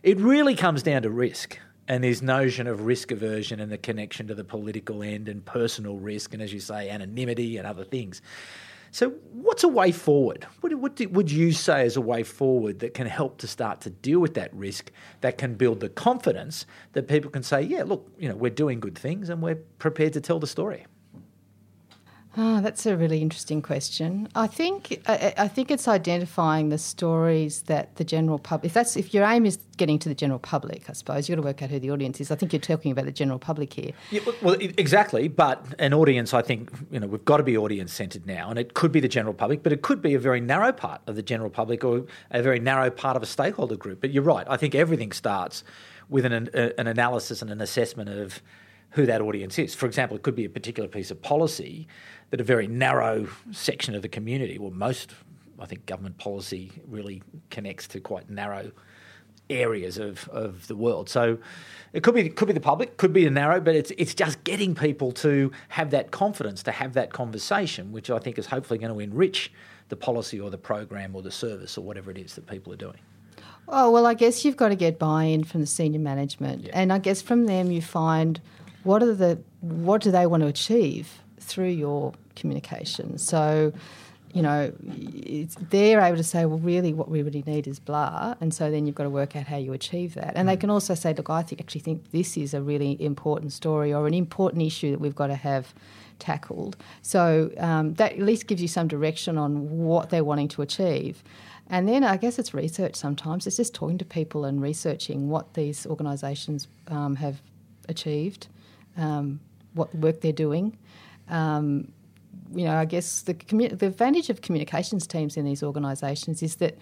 it 0.02 0.18
really 0.18 0.54
comes 0.54 0.82
down 0.82 1.02
to 1.02 1.10
risk 1.10 1.58
and 1.88 2.02
this 2.02 2.22
notion 2.22 2.66
of 2.66 2.86
risk 2.86 3.10
aversion 3.10 3.60
and 3.60 3.70
the 3.70 3.78
connection 3.78 4.26
to 4.28 4.34
the 4.34 4.44
political 4.44 5.02
end 5.02 5.28
and 5.28 5.44
personal 5.44 5.96
risk 5.98 6.32
and, 6.32 6.42
as 6.42 6.52
you 6.52 6.60
say, 6.60 6.88
anonymity 6.88 7.56
and 7.56 7.66
other 7.66 7.84
things. 7.84 8.22
So, 8.90 9.10
what's 9.32 9.64
a 9.64 9.68
way 9.68 9.90
forward? 9.90 10.46
What, 10.60 10.72
what 10.74 10.94
do, 10.94 11.08
would 11.08 11.28
you 11.28 11.50
say 11.50 11.84
is 11.84 11.96
a 11.96 12.00
way 12.00 12.22
forward 12.22 12.78
that 12.78 12.94
can 12.94 13.08
help 13.08 13.38
to 13.38 13.48
start 13.48 13.80
to 13.80 13.90
deal 13.90 14.20
with 14.20 14.34
that 14.34 14.54
risk, 14.54 14.92
that 15.20 15.36
can 15.36 15.54
build 15.54 15.80
the 15.80 15.88
confidence 15.88 16.64
that 16.92 17.08
people 17.08 17.28
can 17.28 17.42
say, 17.42 17.60
yeah, 17.60 17.82
look, 17.82 18.08
you 18.18 18.28
know, 18.28 18.36
we're 18.36 18.52
doing 18.52 18.78
good 18.78 18.96
things 18.96 19.30
and 19.30 19.42
we're 19.42 19.56
prepared 19.56 20.12
to 20.12 20.20
tell 20.20 20.38
the 20.38 20.46
story? 20.46 20.86
Oh, 22.36 22.60
that's 22.60 22.84
a 22.84 22.96
really 22.96 23.22
interesting 23.22 23.62
question. 23.62 24.28
I 24.34 24.48
think 24.48 25.00
I, 25.06 25.34
I, 25.36 25.48
think 25.48 25.70
it's 25.70 25.86
identifying 25.86 26.68
the 26.68 26.78
stories 26.78 27.62
that 27.62 27.94
the 27.94 28.02
general 28.02 28.40
public. 28.40 28.66
If 28.66 28.74
that's 28.74 28.96
if 28.96 29.14
your 29.14 29.24
aim 29.24 29.46
is 29.46 29.58
getting 29.76 30.00
to 30.00 30.08
the 30.08 30.16
general 30.16 30.40
public, 30.40 30.90
I 30.90 30.94
suppose 30.94 31.28
you've 31.28 31.36
got 31.36 31.42
to 31.42 31.46
work 31.46 31.62
out 31.62 31.70
who 31.70 31.78
the 31.78 31.92
audience 31.92 32.20
is. 32.20 32.32
I 32.32 32.34
think 32.34 32.52
you're 32.52 32.60
talking 32.60 32.90
about 32.90 33.04
the 33.04 33.12
general 33.12 33.38
public 33.38 33.72
here. 33.72 33.92
Yeah, 34.10 34.22
well, 34.42 34.56
exactly. 34.58 35.28
But 35.28 35.64
an 35.78 35.94
audience, 35.94 36.34
I 36.34 36.42
think, 36.42 36.72
you 36.90 36.98
know, 36.98 37.06
we've 37.06 37.24
got 37.24 37.36
to 37.36 37.44
be 37.44 37.56
audience 37.56 37.92
centred 37.92 38.26
now, 38.26 38.50
and 38.50 38.58
it 38.58 38.74
could 38.74 38.90
be 38.90 38.98
the 38.98 39.08
general 39.08 39.34
public, 39.34 39.62
but 39.62 39.72
it 39.72 39.82
could 39.82 40.02
be 40.02 40.14
a 40.14 40.18
very 40.18 40.40
narrow 40.40 40.72
part 40.72 41.02
of 41.06 41.14
the 41.14 41.22
general 41.22 41.50
public 41.50 41.84
or 41.84 42.04
a 42.32 42.42
very 42.42 42.58
narrow 42.58 42.90
part 42.90 43.16
of 43.16 43.22
a 43.22 43.26
stakeholder 43.26 43.76
group. 43.76 44.00
But 44.00 44.10
you're 44.10 44.24
right. 44.24 44.46
I 44.50 44.56
think 44.56 44.74
everything 44.74 45.12
starts 45.12 45.62
with 46.08 46.24
an 46.24 46.32
an 46.32 46.86
analysis 46.86 47.42
and 47.42 47.50
an 47.50 47.60
assessment 47.60 48.10
of 48.10 48.42
who 48.94 49.06
that 49.06 49.20
audience 49.20 49.58
is. 49.58 49.74
For 49.74 49.86
example, 49.86 50.16
it 50.16 50.22
could 50.22 50.36
be 50.36 50.44
a 50.44 50.48
particular 50.50 50.88
piece 50.88 51.10
of 51.10 51.20
policy 51.20 51.86
that 52.30 52.40
a 52.40 52.44
very 52.44 52.66
narrow 52.66 53.28
section 53.52 53.94
of 53.94 54.02
the 54.02 54.08
community, 54.08 54.58
well, 54.58 54.70
most, 54.70 55.12
I 55.58 55.66
think, 55.66 55.84
government 55.86 56.16
policy 56.18 56.70
really 56.88 57.22
connects 57.50 57.88
to 57.88 58.00
quite 58.00 58.30
narrow 58.30 58.70
areas 59.50 59.98
of, 59.98 60.28
of 60.30 60.66
the 60.68 60.76
world. 60.76 61.08
So 61.08 61.38
it 61.92 62.02
could 62.02 62.14
be 62.14 62.22
it 62.22 62.36
could 62.36 62.46
be 62.48 62.54
the 62.54 62.60
public, 62.60 62.96
could 62.96 63.12
be 63.12 63.24
the 63.24 63.30
narrow, 63.30 63.60
but 63.60 63.74
it's 63.74 63.90
it's 63.98 64.14
just 64.14 64.42
getting 64.44 64.74
people 64.74 65.12
to 65.12 65.50
have 65.68 65.90
that 65.90 66.10
confidence, 66.12 66.62
to 66.62 66.72
have 66.72 66.94
that 66.94 67.12
conversation, 67.12 67.92
which 67.92 68.10
I 68.10 68.18
think 68.20 68.38
is 68.38 68.46
hopefully 68.46 68.78
going 68.78 68.92
to 68.94 69.00
enrich 69.00 69.52
the 69.90 69.96
policy 69.96 70.40
or 70.40 70.50
the 70.50 70.56
program 70.58 71.14
or 71.14 71.20
the 71.20 71.30
service 71.30 71.76
or 71.76 71.82
whatever 71.84 72.10
it 72.10 72.16
is 72.16 72.36
that 72.36 72.46
people 72.46 72.72
are 72.72 72.76
doing. 72.76 72.98
Oh 73.68 73.90
well, 73.90 74.06
I 74.06 74.14
guess 74.14 74.44
you've 74.44 74.56
got 74.56 74.68
to 74.68 74.76
get 74.76 74.98
buy-in 74.98 75.44
from 75.44 75.60
the 75.60 75.66
senior 75.66 76.00
management, 76.00 76.64
Yeah. 76.64 76.70
and 76.74 76.92
I 76.92 76.98
guess 76.98 77.20
from 77.20 77.44
them 77.46 77.70
you 77.70 77.82
find 77.82 78.40
what 78.84 79.02
are 79.02 79.14
the 79.14 79.38
what 79.60 80.02
do 80.02 80.10
they 80.10 80.26
want 80.26 80.42
to 80.42 80.46
achieve 80.46 81.20
through 81.40 81.68
your 81.68 82.12
communication. 82.36 83.18
So, 83.18 83.72
you 84.32 84.42
know, 84.42 84.72
they're 85.70 86.00
able 86.00 86.16
to 86.16 86.24
say, 86.24 86.44
well, 86.44 86.58
really, 86.58 86.92
what 86.92 87.08
we 87.08 87.22
really 87.22 87.44
need 87.46 87.68
is 87.68 87.78
blah, 87.78 88.34
and 88.40 88.52
so 88.52 88.70
then 88.70 88.86
you've 88.86 88.96
got 88.96 89.04
to 89.04 89.10
work 89.10 89.36
out 89.36 89.46
how 89.46 89.56
you 89.56 89.72
achieve 89.72 90.14
that. 90.14 90.32
And 90.34 90.48
they 90.48 90.56
can 90.56 90.70
also 90.70 90.94
say, 90.94 91.14
look, 91.14 91.30
I 91.30 91.42
think 91.42 91.60
actually 91.60 91.82
think 91.82 92.10
this 92.10 92.36
is 92.36 92.52
a 92.52 92.60
really 92.60 93.00
important 93.00 93.52
story 93.52 93.94
or 93.94 94.06
an 94.06 94.14
important 94.14 94.62
issue 94.62 94.90
that 94.90 95.00
we've 95.00 95.14
got 95.14 95.28
to 95.28 95.36
have 95.36 95.72
tackled. 96.18 96.76
So 97.02 97.52
um, 97.58 97.94
that 97.94 98.12
at 98.12 98.18
least 98.18 98.46
gives 98.48 98.60
you 98.60 98.68
some 98.68 98.88
direction 98.88 99.38
on 99.38 99.70
what 99.70 100.10
they're 100.10 100.24
wanting 100.24 100.48
to 100.48 100.62
achieve. 100.62 101.22
And 101.70 101.88
then 101.88 102.04
I 102.04 102.16
guess 102.16 102.38
it's 102.38 102.52
research 102.52 102.94
sometimes. 102.96 103.46
It's 103.46 103.56
just 103.56 103.74
talking 103.74 103.98
to 103.98 104.04
people 104.04 104.44
and 104.44 104.60
researching 104.60 105.28
what 105.28 105.54
these 105.54 105.86
organisations 105.86 106.68
um, 106.88 107.16
have 107.16 107.40
achieved, 107.88 108.48
um, 108.96 109.40
what 109.74 109.94
work 109.94 110.20
they're 110.20 110.32
doing. 110.32 110.76
Um, 111.28 111.92
you 112.54 112.64
know, 112.64 112.76
I 112.76 112.84
guess 112.84 113.22
the, 113.22 113.34
commu- 113.34 113.76
the 113.78 113.86
advantage 113.86 114.30
of 114.30 114.40
communications 114.42 115.06
teams 115.06 115.36
in 115.36 115.44
these 115.44 115.62
organisations 115.62 116.42
is 116.42 116.56
that 116.56 116.76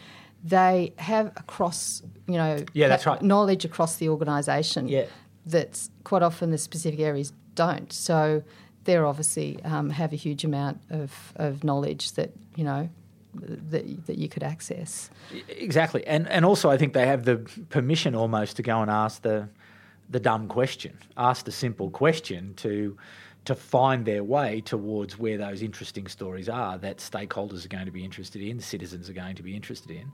they 0.45 0.93
have 0.99 1.29
across, 1.37 2.03
you 2.27 2.35
know, 2.35 2.65
Yeah, 2.75 2.89
that's 2.89 3.07
right. 3.07 3.23
knowledge 3.23 3.65
across 3.65 3.97
the 3.97 4.09
organisation 4.09 4.89
Yeah. 4.89 5.07
that's 5.47 5.89
quite 6.05 6.23
often 6.23 6.51
the 6.51 6.59
specific 6.59 7.01
areas 7.01 7.33
don't. 7.55 7.93
So 7.93 8.43
they're 8.85 9.07
obviously 9.07 9.63
um, 9.65 9.91
have 9.91 10.13
a 10.13 10.17
huge 10.17 10.45
amount 10.45 10.81
of, 10.91 11.33
of 11.37 11.63
knowledge 11.63 12.13
that, 12.13 12.33
you 12.57 12.65
know, 12.65 12.89
that, 13.35 14.07
that 14.07 14.19
you 14.19 14.29
could 14.29 14.43
access. 14.43 15.09
Exactly, 15.49 16.07
and 16.07 16.29
and 16.29 16.45
also 16.45 16.69
I 16.69 16.77
think 16.77 16.93
they 16.93 17.07
have 17.07 17.25
the 17.25 17.37
permission 17.71 18.15
almost 18.15 18.57
to 18.57 18.63
go 18.63 18.83
and 18.83 18.91
ask 18.91 19.23
the 19.23 19.49
the 20.13 20.21
dumb 20.21 20.47
question, 20.47 20.97
ask 21.17 21.45
the 21.45 21.53
simple 21.53 21.91
question 21.91 22.55
to 22.57 22.97
to 23.45 23.57
find 23.57 24.07
their 24.07 24.23
way 24.23 24.61
towards 24.61 25.19
where 25.19 25.37
those 25.37 25.63
interesting 25.63 26.07
stories 26.07 26.49
are 26.49 26.79
that 26.79 26.99
stakeholders 26.99 27.65
are 27.65 27.69
going 27.69 27.87
to 27.87 27.91
be 27.91 28.05
interested 28.05 28.41
in, 28.41 28.61
citizens 28.61 29.11
are 29.11 29.13
going 29.13 29.35
to 29.35 29.43
be 29.43 29.57
interested 29.57 29.91
in. 29.91 30.13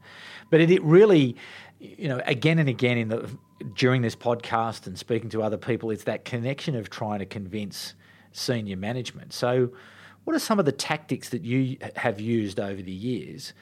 But 0.48 0.62
it, 0.62 0.70
it 0.70 0.82
really, 0.82 1.36
you 1.78 2.08
know, 2.08 2.22
again 2.24 2.58
and 2.58 2.70
again 2.70 2.96
in 2.96 3.08
the 3.08 3.30
during 3.74 4.00
this 4.00 4.16
podcast 4.16 4.86
and 4.86 4.98
speaking 4.98 5.28
to 5.30 5.42
other 5.42 5.58
people, 5.58 5.90
it's 5.90 6.04
that 6.04 6.24
connection 6.24 6.74
of 6.74 6.88
trying 6.88 7.18
to 7.18 7.26
convince 7.26 7.94
senior 8.32 8.76
management. 8.76 9.34
So, 9.34 9.72
what 10.24 10.34
are 10.34 10.40
some 10.40 10.58
of 10.58 10.64
the 10.64 10.72
tactics 10.72 11.30
that 11.30 11.42
you 11.42 11.76
have 11.96 12.20
used 12.20 12.60
over 12.60 12.80
the 12.80 12.92
years 12.92 13.52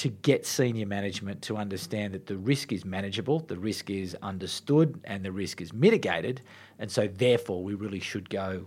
to 0.00 0.08
get 0.08 0.46
senior 0.46 0.86
management 0.86 1.42
to 1.42 1.58
understand 1.58 2.14
that 2.14 2.24
the 2.24 2.38
risk 2.38 2.72
is 2.72 2.86
manageable, 2.86 3.40
the 3.40 3.58
risk 3.58 3.90
is 3.90 4.16
understood, 4.22 4.98
and 5.04 5.22
the 5.22 5.30
risk 5.30 5.60
is 5.60 5.74
mitigated, 5.74 6.40
and 6.78 6.90
so 6.90 7.06
therefore 7.06 7.62
we 7.62 7.74
really 7.74 8.00
should 8.00 8.30
go 8.30 8.64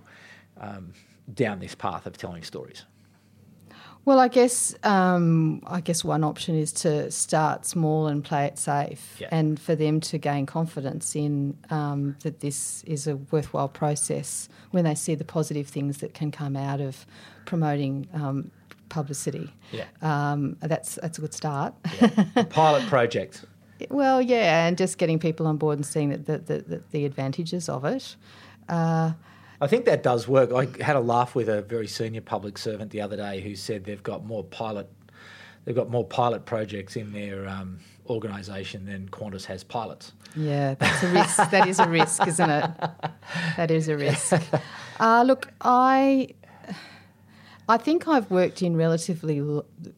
um, 0.61 0.93
down 1.33 1.59
this 1.59 1.73
path 1.73 2.05
of 2.05 2.15
telling 2.19 2.43
stories. 2.43 2.85
Well, 4.05 4.19
I 4.19 4.27
guess 4.27 4.75
um, 4.83 5.63
I 5.65 5.81
guess 5.81 6.03
one 6.03 6.23
option 6.23 6.55
is 6.55 6.71
to 6.73 7.09
start 7.09 7.65
small 7.65 8.05
and 8.05 8.23
play 8.23 8.45
it 8.45 8.59
safe, 8.59 9.15
Yeah. 9.19 9.29
and 9.31 9.59
for 9.59 9.73
them 9.75 10.01
to 10.01 10.19
gain 10.19 10.45
confidence 10.45 11.15
in 11.15 11.57
um, 11.71 12.15
that 12.21 12.41
this 12.41 12.83
is 12.83 13.07
a 13.07 13.15
worthwhile 13.31 13.69
process 13.69 14.49
when 14.69 14.83
they 14.83 14.93
see 14.93 15.15
the 15.15 15.23
positive 15.25 15.67
things 15.67 15.97
that 15.97 16.13
can 16.13 16.29
come 16.31 16.55
out 16.55 16.79
of 16.79 17.07
promoting 17.45 18.07
um, 18.13 18.51
publicity. 18.93 19.51
Yeah. 19.71 19.85
Um, 20.01 20.55
that's 20.61 20.95
that's 20.95 21.17
a 21.17 21.21
good 21.21 21.33
start. 21.33 21.73
Pilot 22.49 22.85
project. 22.87 23.43
well, 23.89 24.21
yeah, 24.21 24.67
and 24.67 24.77
just 24.77 24.99
getting 24.99 25.17
people 25.17 25.47
on 25.47 25.57
board 25.57 25.79
and 25.79 25.85
seeing 25.85 26.09
that 26.09 26.25
the, 26.25 26.37
the, 26.37 26.61
the, 26.61 26.81
the 26.91 27.05
advantages 27.05 27.67
of 27.69 27.83
it. 27.85 28.15
Uh, 28.69 29.13
I 29.59 29.67
think 29.67 29.85
that 29.85 30.03
does 30.03 30.27
work. 30.27 30.51
I 30.53 30.67
had 30.83 30.95
a 30.95 30.99
laugh 30.99 31.33
with 31.35 31.49
a 31.49 31.63
very 31.63 31.87
senior 31.87 32.21
public 32.21 32.57
servant 32.57 32.91
the 32.91 33.01
other 33.01 33.17
day 33.17 33.41
who 33.41 33.55
said 33.55 33.83
they've 33.85 34.03
got 34.03 34.25
more 34.25 34.43
pilot, 34.43 34.87
they've 35.65 35.75
got 35.75 35.89
more 35.89 36.05
pilot 36.05 36.45
projects 36.45 36.95
in 36.95 37.13
their 37.13 37.47
um, 37.47 37.79
organisation 38.07 38.85
than 38.85 39.07
Qantas 39.09 39.45
has 39.45 39.63
pilots. 39.63 40.13
Yeah, 40.35 40.75
that's 40.75 41.03
a 41.03 41.07
risk. 41.07 41.51
that 41.51 41.67
is 41.67 41.79
a 41.79 41.89
risk, 41.89 42.27
isn't 42.27 42.49
it? 42.49 42.71
That 43.57 43.71
is 43.71 43.87
a 43.87 43.95
risk. 43.97 44.33
Uh, 44.99 45.23
look, 45.25 45.51
I, 45.61 46.29
I 47.69 47.77
think 47.77 48.07
I've 48.07 48.29
worked 48.29 48.61
in 48.61 48.75
relatively, 48.75 49.41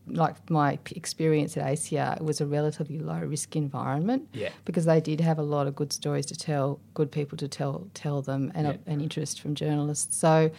like 0.07 0.49
my 0.49 0.77
experience 0.91 1.57
at 1.57 1.65
ACR 1.65 2.21
was 2.21 2.39
a 2.39 2.45
relatively 2.45 2.99
low 2.99 3.19
risk 3.19 3.55
environment. 3.55 4.27
Yeah. 4.33 4.49
Because 4.65 4.85
they 4.85 5.01
did 5.01 5.19
have 5.21 5.39
a 5.39 5.43
lot 5.43 5.65
of 5.67 5.75
good 5.75 5.91
stories 5.91 6.25
to 6.27 6.35
tell, 6.35 6.79
good 6.93 7.11
people 7.11 7.37
to 7.39 7.47
tell 7.47 7.87
tell 7.93 8.21
them, 8.21 8.51
and 8.53 8.67
Yeah. 8.67 8.73
a, 8.87 8.91
an 8.91 9.01
interest 9.01 9.41
from 9.41 9.55
journalists. 9.55 10.15
So, 10.15 10.51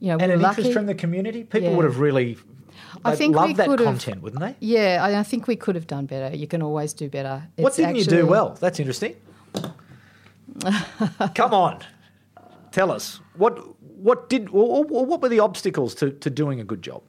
you 0.00 0.08
know, 0.08 0.14
And 0.18 0.28
we're 0.30 0.34
an 0.36 0.40
lucky. 0.42 0.62
interest 0.62 0.72
from 0.74 0.86
the 0.86 0.94
community. 0.94 1.44
People 1.44 1.68
Yeah. 1.70 1.76
would 1.76 1.84
have 1.84 1.98
really. 1.98 2.38
I 3.04 3.14
think 3.16 3.34
we 3.34 3.40
love 3.40 3.56
that 3.56 3.68
content, 3.78 4.22
wouldn't 4.22 4.40
they? 4.40 4.54
yeah, 4.60 5.00
I, 5.02 5.18
I 5.20 5.22
think 5.22 5.46
we 5.46 5.56
could 5.56 5.74
have 5.74 5.86
done 5.86 6.06
better. 6.06 6.34
You 6.36 6.46
can 6.46 6.62
always 6.62 6.92
do 6.94 7.08
better. 7.08 7.42
What 7.56 7.74
didn't 7.76 7.96
you 7.96 8.04
do 8.04 8.26
well? 8.26 8.56
That's 8.60 8.78
interesting. 8.80 9.14
Come 11.34 11.52
on, 11.52 11.80
tell 12.76 12.90
us 12.92 13.20
what 13.42 13.54
what 14.06 14.28
did 14.28 14.48
or, 14.50 14.84
or 14.86 15.04
what 15.10 15.22
were 15.22 15.30
the 15.30 15.40
obstacles 15.40 15.94
to, 15.94 16.10
to 16.10 16.28
doing 16.28 16.60
a 16.60 16.64
good 16.64 16.82
job? 16.82 17.02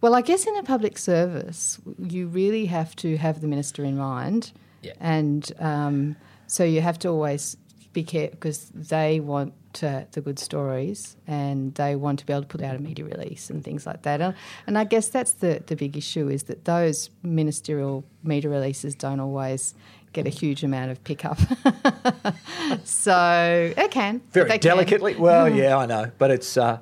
Well, 0.00 0.14
I 0.14 0.22
guess 0.22 0.46
in 0.46 0.56
a 0.56 0.62
public 0.62 0.96
service, 0.98 1.78
you 1.98 2.26
really 2.26 2.66
have 2.66 2.94
to 2.96 3.16
have 3.16 3.40
the 3.42 3.46
minister 3.54 3.84
in 3.84 3.96
mind, 3.96 4.52
Yeah. 4.82 4.92
and 5.00 5.42
um, 5.58 6.16
so 6.46 6.64
you 6.64 6.80
have 6.80 6.98
to 7.00 7.08
always 7.08 7.56
be 7.92 8.04
careful 8.04 8.36
because 8.36 8.70
they 8.74 9.20
want 9.20 9.52
to, 9.80 10.06
the 10.12 10.20
good 10.20 10.38
stories 10.38 11.16
and 11.26 11.74
they 11.74 11.96
want 11.96 12.18
to 12.20 12.26
be 12.26 12.32
able 12.32 12.42
to 12.42 12.48
put 12.48 12.62
out 12.62 12.74
a 12.76 12.78
media 12.78 13.04
release 13.04 13.50
and 13.50 13.64
things 13.64 13.86
like 13.86 14.02
that. 14.02 14.20
And, 14.20 14.34
and 14.66 14.78
I 14.78 14.84
guess 14.84 15.08
that's 15.08 15.32
the, 15.32 15.62
the 15.66 15.76
big 15.76 15.96
issue 15.96 16.28
is 16.28 16.44
that 16.44 16.64
those 16.64 17.10
ministerial 17.22 18.04
media 18.22 18.50
releases 18.50 18.94
don't 18.94 19.20
always 19.20 19.74
get 20.16 20.26
a 20.26 20.30
huge 20.30 20.64
amount 20.64 20.90
of 20.90 20.98
pickup. 21.04 21.38
so 22.84 23.72
it 23.76 23.90
can 23.90 24.20
Very 24.32 24.48
they 24.48 24.58
can. 24.58 24.70
delicately. 24.70 25.14
Well, 25.16 25.48
yeah, 25.48 25.76
I 25.76 25.86
know, 25.86 26.10
but 26.18 26.30
it's. 26.30 26.56
Uh, 26.56 26.78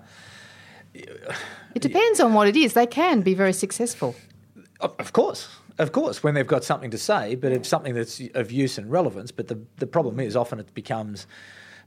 It 1.74 1.82
depends 1.82 2.20
on 2.20 2.34
what 2.34 2.46
it 2.46 2.56
is. 2.56 2.72
They 2.74 2.86
can 2.86 3.20
be 3.22 3.34
very 3.34 3.52
successful. 3.52 4.14
Of 4.80 4.94
of 4.98 5.12
course, 5.12 5.48
of 5.78 5.90
course, 5.90 6.22
when 6.22 6.34
they've 6.34 6.46
got 6.56 6.62
something 6.64 6.90
to 6.92 6.98
say, 6.98 7.34
but 7.34 7.50
it's 7.52 7.68
something 7.68 7.94
that's 7.94 8.20
of 8.34 8.52
use 8.52 8.78
and 8.78 8.90
relevance. 8.90 9.32
But 9.32 9.48
the 9.48 9.58
the 9.78 9.86
problem 9.86 10.20
is 10.20 10.36
often 10.36 10.60
it 10.60 10.72
becomes, 10.74 11.26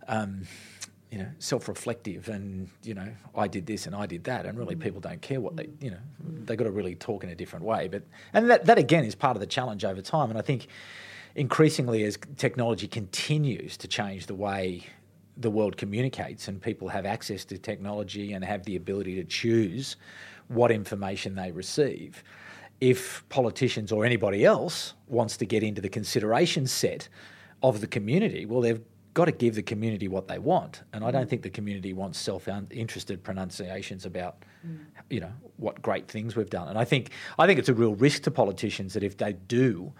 um, 0.09 0.41
you 1.11 1.19
know, 1.19 1.29
self-reflective, 1.39 2.27
and 2.27 2.67
you 2.83 2.93
know, 2.93 3.07
I 3.43 3.47
did 3.47 3.65
this 3.65 3.87
and 3.87 3.95
I 3.95 4.05
did 4.07 4.23
that, 4.25 4.45
and 4.45 4.57
really 4.57 4.75
people 4.75 4.99
don't 4.99 5.21
care 5.21 5.39
what 5.39 5.55
they, 5.55 5.69
you 5.79 5.91
know, 5.91 6.01
they've 6.45 6.57
got 6.57 6.65
to 6.65 6.71
really 6.71 6.95
talk 6.95 7.23
in 7.23 7.29
a 7.29 7.35
different 7.35 7.63
way. 7.65 7.87
But 7.87 8.03
and 8.33 8.49
that 8.49 8.65
that 8.65 8.77
again 8.77 9.05
is 9.05 9.15
part 9.15 9.37
of 9.37 9.41
the 9.41 9.47
challenge 9.47 9.85
over 9.85 10.01
time, 10.01 10.29
and 10.31 10.37
I 10.37 10.43
think 10.43 10.67
increasingly 11.37 12.03
as 12.03 12.17
technology 12.35 12.87
continues 12.87 13.77
to 13.77 13.87
change 13.87 14.25
the 14.25 14.35
way 14.35 14.83
the 15.37 15.51
world 15.51 15.77
communicates 15.77 16.47
and 16.47 16.59
people 16.59 16.87
have 16.89 17.05
access 17.05 17.45
to 17.45 17.59
technology 17.59 18.33
and 18.33 18.43
have 18.43 18.63
the 18.63 18.75
ability 18.75 19.15
to 19.15 19.23
choose 19.23 19.95
what 20.47 20.71
information 20.71 21.35
they 21.35 21.51
receive. 21.51 22.23
If 22.81 23.23
politicians 23.29 23.91
or 23.91 24.03
anybody 24.03 24.45
else 24.45 24.95
wants 25.07 25.37
to 25.37 25.45
get 25.45 25.61
into 25.61 25.79
the 25.79 25.89
consideration 25.89 26.65
set 26.65 27.07
of 27.61 27.81
the 27.81 27.87
community, 27.87 28.47
well, 28.47 28.61
they've 28.61 28.81
got 29.13 29.25
to 29.25 29.31
give 29.31 29.53
the 29.53 29.63
community 29.63 30.07
what 30.07 30.27
they 30.27 30.39
want. 30.39 30.81
And 30.93 31.03
I 31.03 31.11
don't 31.11 31.29
think 31.29 31.43
the 31.43 31.49
community 31.51 31.93
wants 31.93 32.19
self-interested 32.19 33.23
pronunciations 33.23 34.05
about, 34.05 34.43
mm. 34.65 34.79
you 35.09 35.19
know, 35.19 35.31
what 35.57 35.81
great 35.83 36.07
things 36.07 36.35
we've 36.35 36.49
done. 36.49 36.67
And 36.67 36.77
I 36.77 36.85
think 36.85 37.11
I 37.37 37.45
think 37.45 37.59
it's 37.59 37.69
a 37.69 37.73
real 37.73 37.95
risk 37.95 38.23
to 38.23 38.31
politicians 38.31 38.93
that 38.93 39.03
if 39.03 39.17
they 39.17 39.33
do 39.33 39.93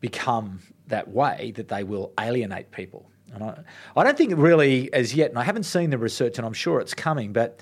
become 0.00 0.60
that 0.86 1.08
way, 1.08 1.52
that 1.56 1.68
they 1.68 1.84
will 1.84 2.12
alienate 2.18 2.70
people. 2.70 3.10
And 3.32 3.44
I, 3.44 3.60
I 3.96 4.04
don't 4.04 4.18
think 4.18 4.34
really 4.36 4.92
as 4.92 5.14
yet, 5.14 5.30
and 5.30 5.38
I 5.38 5.44
haven't 5.44 5.64
seen 5.64 5.90
the 5.90 5.98
research, 5.98 6.38
and 6.38 6.46
I'm 6.46 6.52
sure 6.52 6.80
it's 6.80 6.94
coming, 6.94 7.32
but 7.32 7.60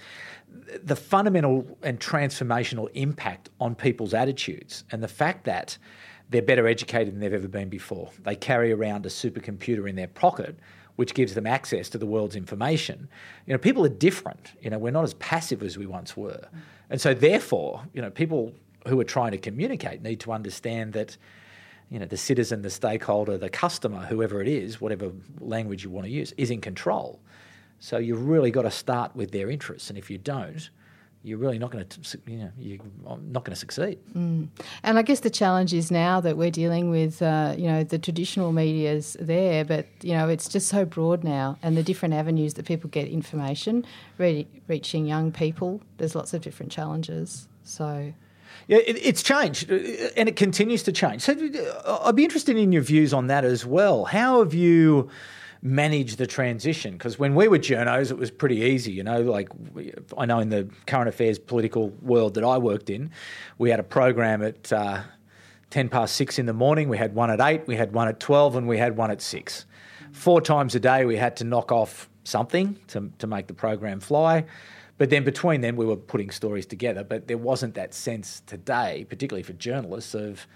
the 0.83 0.97
fundamental 0.97 1.79
and 1.83 2.01
transformational 2.01 2.89
impact 2.95 3.51
on 3.61 3.75
people's 3.75 4.15
attitudes 4.15 4.85
and 4.91 5.03
the 5.03 5.09
fact 5.09 5.45
that 5.45 5.77
they're 6.31 6.43
better 6.43 6.67
educated 6.67 7.15
than 7.15 7.21
they've 7.21 7.33
ever 7.33 7.49
been 7.49 7.69
before. 7.69 8.11
They 8.23 8.37
carry 8.37 8.73
around 8.73 9.07
a 9.07 9.09
supercomputer 9.09 9.89
in 9.89 9.97
their 9.97 10.09
pocket, 10.09 10.59
which 10.97 11.15
gives 11.15 11.35
them 11.35 11.47
access 11.47 11.89
to 11.91 11.99
the 11.99 12.07
world's 12.07 12.37
information. 12.37 13.09
You 13.47 13.55
know, 13.55 13.59
people 13.59 13.85
are 13.85 13.91
different. 13.91 14.53
You 14.61 14.71
know, 14.71 14.79
we're 14.79 14.93
not 14.93 15.05
as 15.05 15.15
passive 15.15 15.63
as 15.63 15.79
we 15.79 15.87
once 15.87 16.17
were. 16.17 16.49
And 16.91 17.01
so 17.01 17.15
therefore, 17.15 17.83
you 17.95 18.03
know, 18.03 18.11
people 18.11 18.53
who 18.87 18.99
are 19.01 19.05
trying 19.05 19.33
to 19.33 19.39
communicate 19.39 20.03
need 20.03 20.21
to 20.21 20.33
understand 20.33 20.93
that 20.95 21.17
you 21.91 21.99
know, 21.99 22.07
the 22.07 22.17
citizen, 22.17 22.63
the 22.63 22.71
stakeholder, 22.71 23.39
the 23.39 23.49
customer, 23.49 24.05
whoever 24.07 24.43
it 24.43 24.49
is, 24.49 24.81
whatever 24.81 25.11
language 25.41 25.85
you 25.85 25.91
want 25.91 26.07
to 26.07 26.13
use, 26.13 26.33
is 26.37 26.51
in 26.51 26.61
control. 26.61 27.21
So 27.81 27.97
you've 27.99 28.27
really 28.27 28.51
got 28.51 28.63
to 28.63 28.71
start 28.71 29.15
with 29.15 29.31
their 29.31 29.51
interests, 29.51 29.89
and 29.89 29.99
if 29.99 30.11
you 30.11 30.19
don't, 30.19 30.69
you're 31.25 31.39
really 31.39 31.59
not 31.59 31.71
going 31.71 31.87
to, 31.87 32.19
you 32.27 32.39
know, 32.39 32.51
you're 32.59 32.79
not 33.05 33.45
going 33.45 33.53
to 33.53 33.57
succeed. 33.57 33.99
And 34.15 34.99
I 34.99 35.03
guess 35.03 35.21
the 35.21 35.31
challenge 35.31 35.75
is 35.75 35.91
now 35.91 36.21
that 36.21 36.37
we're 36.37 36.51
dealing 36.51 36.91
with, 36.91 37.21
uh, 37.23 37.55
you 37.57 37.67
know, 37.67 37.85
the 37.85 37.99
traditional 37.99 38.53
media's 38.53 39.17
there, 39.19 39.65
but 39.65 39.87
you 40.03 40.13
know, 40.13 40.29
it's 40.29 40.49
just 40.49 40.69
so 40.69 40.85
broad 40.85 41.25
now, 41.25 41.59
and 41.63 41.77
the 41.77 41.83
different 41.83 42.15
avenues 42.15 42.55
that 42.55 42.67
people 42.67 42.89
get 42.91 43.09
information, 43.09 43.85
re- 44.19 44.47
reaching 44.69 45.07
young 45.07 45.33
people. 45.33 45.81
There's 45.97 46.15
lots 46.15 46.35
of 46.35 46.43
different 46.43 46.71
challenges. 46.73 47.49
So. 47.65 48.13
It, 48.67 48.99
it's 49.03 49.23
changed 49.23 49.71
uh, 49.71 49.77
and 50.17 50.29
it 50.29 50.37
continues 50.37 50.83
to 50.85 50.93
change. 50.93 51.23
So 51.23 51.33
uh, 51.33 51.99
I'd 52.05 52.17
be 52.17 52.25
interested 52.25 52.57
in 52.57 52.73
your 52.73 52.83
views 52.83 53.13
on 53.13 53.29
that 53.29 53.45
as 53.45 53.65
well. 53.65 54.05
How 54.05 54.41
have 54.41 54.55
you 54.55 55.09
manage 55.63 56.17
the 56.17 56.27
transition? 56.27 56.93
Because 56.93 57.19
when 57.19 57.35
we 57.35 57.49
were 57.49 57.59
journos, 57.59 58.11
it 58.11 58.19
was 58.19 58.31
pretty 58.31 58.57
easy. 58.57 58.93
You 58.93 59.05
know, 59.05 59.23
like 59.23 59.49
I 60.17 60.27
know 60.27 60.39
in 60.41 60.51
the 60.51 60.69
current 60.87 61.09
affairs 61.09 61.39
political 61.39 61.91
world 62.03 62.35
that 62.35 62.45
I 62.45 62.59
worked 62.59 62.91
in, 62.91 63.11
we 63.59 63.71
had 63.71 63.81
a 63.81 63.85
program 63.85 64.43
at 64.43 64.73
uh, 64.73 65.03
ten 65.71 65.89
past 65.89 66.15
six 66.15 66.39
in 66.39 66.47
the 66.47 66.53
morning. 66.53 66.89
We 66.89 66.99
had 66.99 67.15
one 67.15 67.31
at 67.31 67.41
eight, 67.41 67.67
we 67.67 67.77
had 67.77 67.93
one 67.93 68.09
at 68.09 68.21
twelve, 68.21 68.57
and 68.57 68.69
we 68.69 68.79
had 68.79 68.97
one 68.97 69.11
at 69.11 69.21
six. 69.21 69.67
Four 70.13 70.41
times 70.41 70.75
a 70.75 70.81
day, 70.81 71.05
we 71.05 71.17
had 71.17 71.37
to 71.37 71.45
knock 71.45 71.73
off 71.73 72.09
something 72.25 72.79
to 72.89 73.11
to 73.19 73.27
make 73.27 73.47
the 73.47 73.55
program 73.55 74.01
fly. 74.01 74.45
But 74.99 75.11
then 75.11 75.25
between 75.25 75.61
them, 75.61 75.77
we 75.77 75.87
were 75.87 75.97
putting 75.97 76.31
stories 76.31 76.67
together. 76.67 77.05
But 77.05 77.29
there 77.29 77.39
wasn't 77.39 77.75
that 77.75 77.95
sense 77.95 78.43
today, 78.47 79.07
particularly 79.09 79.45
for 79.45 79.53
journalists, 79.55 80.15
of 80.15 80.47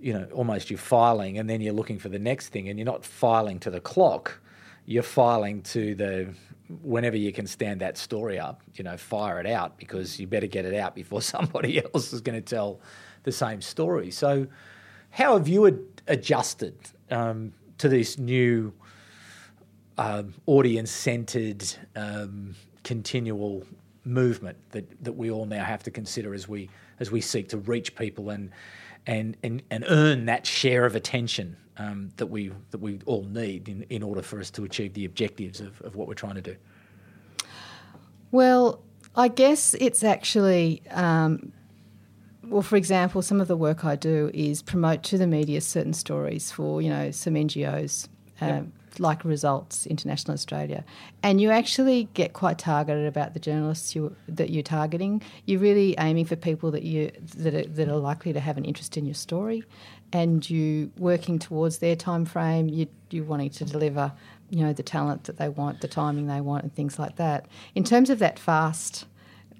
you 0.00 0.12
know, 0.12 0.28
almost 0.32 0.70
you're 0.70 0.78
filing 0.78 1.38
and 1.38 1.50
then 1.50 1.60
you're 1.60 1.72
looking 1.72 1.98
for 1.98 2.08
the 2.08 2.18
next 2.18 2.48
thing 2.50 2.68
and 2.68 2.78
you're 2.78 2.86
not 2.86 3.04
filing 3.04 3.58
to 3.60 3.70
the 3.70 3.80
clock. 3.80 4.40
You're 4.86 5.02
filing 5.02 5.62
to 5.62 5.94
the 5.94 6.34
whenever 6.82 7.16
you 7.16 7.32
can 7.32 7.46
stand 7.46 7.80
that 7.80 7.96
story 7.96 8.38
up, 8.38 8.62
you 8.74 8.84
know, 8.84 8.96
fire 8.96 9.40
it 9.40 9.46
out 9.46 9.78
because 9.78 10.20
you 10.20 10.26
better 10.26 10.46
get 10.46 10.64
it 10.64 10.74
out 10.74 10.94
before 10.94 11.22
somebody 11.34 11.82
else 11.82 12.12
is 12.12 12.20
going 12.20 12.40
to 12.40 12.44
tell 12.44 12.80
the 13.24 13.32
same 13.32 13.60
story. 13.60 14.10
So, 14.10 14.46
how 15.10 15.36
have 15.36 15.48
you 15.48 15.66
ad- 15.66 16.02
adjusted 16.06 16.76
um, 17.10 17.54
to 17.78 17.88
this 17.88 18.18
new 18.18 18.74
um, 19.96 20.34
audience 20.46 20.90
centered, 20.90 21.64
um, 21.96 22.54
continual 22.84 23.64
movement 24.08 24.56
that, 24.70 25.04
that 25.04 25.12
we 25.12 25.30
all 25.30 25.46
now 25.46 25.64
have 25.64 25.82
to 25.84 25.90
consider 25.90 26.34
as 26.34 26.48
we 26.48 26.70
as 27.00 27.10
we 27.10 27.20
seek 27.20 27.48
to 27.50 27.58
reach 27.58 27.94
people 27.94 28.30
and 28.30 28.50
and, 29.06 29.36
and, 29.42 29.62
and 29.70 29.84
earn 29.88 30.26
that 30.26 30.46
share 30.46 30.84
of 30.84 30.94
attention 30.94 31.56
um, 31.78 32.10
that 32.16 32.26
we 32.26 32.52
that 32.70 32.78
we 32.78 33.00
all 33.06 33.24
need 33.24 33.68
in, 33.68 33.82
in 33.88 34.02
order 34.02 34.22
for 34.22 34.40
us 34.40 34.50
to 34.50 34.64
achieve 34.64 34.94
the 34.94 35.04
objectives 35.04 35.60
of, 35.60 35.80
of 35.82 35.94
what 35.96 36.08
we're 36.08 36.14
trying 36.14 36.34
to 36.34 36.42
do? 36.42 36.56
Well, 38.30 38.82
I 39.14 39.28
guess 39.28 39.74
it's 39.74 40.02
actually 40.02 40.82
um, 40.90 41.52
well, 42.44 42.62
for 42.62 42.76
example, 42.76 43.22
some 43.22 43.40
of 43.40 43.48
the 43.48 43.56
work 43.56 43.84
I 43.84 43.94
do 43.96 44.30
is 44.32 44.62
promote 44.62 45.02
to 45.04 45.18
the 45.18 45.26
media 45.26 45.60
certain 45.60 45.92
stories 45.92 46.50
for 46.50 46.82
you 46.82 46.90
know 46.90 47.10
some 47.10 47.34
NGOs. 47.34 48.08
Um, 48.40 48.48
yep 48.48 48.66
like 49.00 49.24
Results 49.24 49.86
International 49.86 50.34
Australia, 50.34 50.84
and 51.22 51.40
you 51.40 51.50
actually 51.50 52.08
get 52.14 52.32
quite 52.32 52.58
targeted 52.58 53.06
about 53.06 53.34
the 53.34 53.40
journalists 53.40 53.94
you, 53.94 54.14
that 54.28 54.50
you're 54.50 54.62
targeting. 54.62 55.22
You're 55.46 55.60
really 55.60 55.94
aiming 55.98 56.26
for 56.26 56.36
people 56.36 56.70
that 56.70 56.82
you 56.82 57.10
that 57.36 57.54
are, 57.54 57.68
that 57.68 57.88
are 57.88 57.96
likely 57.96 58.32
to 58.32 58.40
have 58.40 58.56
an 58.56 58.64
interest 58.64 58.96
in 58.96 59.04
your 59.04 59.14
story, 59.14 59.64
and 60.12 60.48
you 60.48 60.90
working 60.98 61.38
towards 61.38 61.78
their 61.78 61.96
time 61.96 62.24
frame. 62.24 62.68
You 62.68 62.86
you 63.10 63.24
wanting 63.24 63.50
to 63.50 63.64
deliver, 63.64 64.12
you 64.50 64.64
know, 64.64 64.72
the 64.72 64.82
talent 64.82 65.24
that 65.24 65.38
they 65.38 65.48
want, 65.48 65.80
the 65.80 65.88
timing 65.88 66.26
they 66.26 66.40
want, 66.40 66.62
and 66.62 66.74
things 66.74 66.98
like 66.98 67.16
that. 67.16 67.46
In 67.74 67.84
terms 67.84 68.10
of 68.10 68.18
that 68.20 68.38
fast 68.38 69.06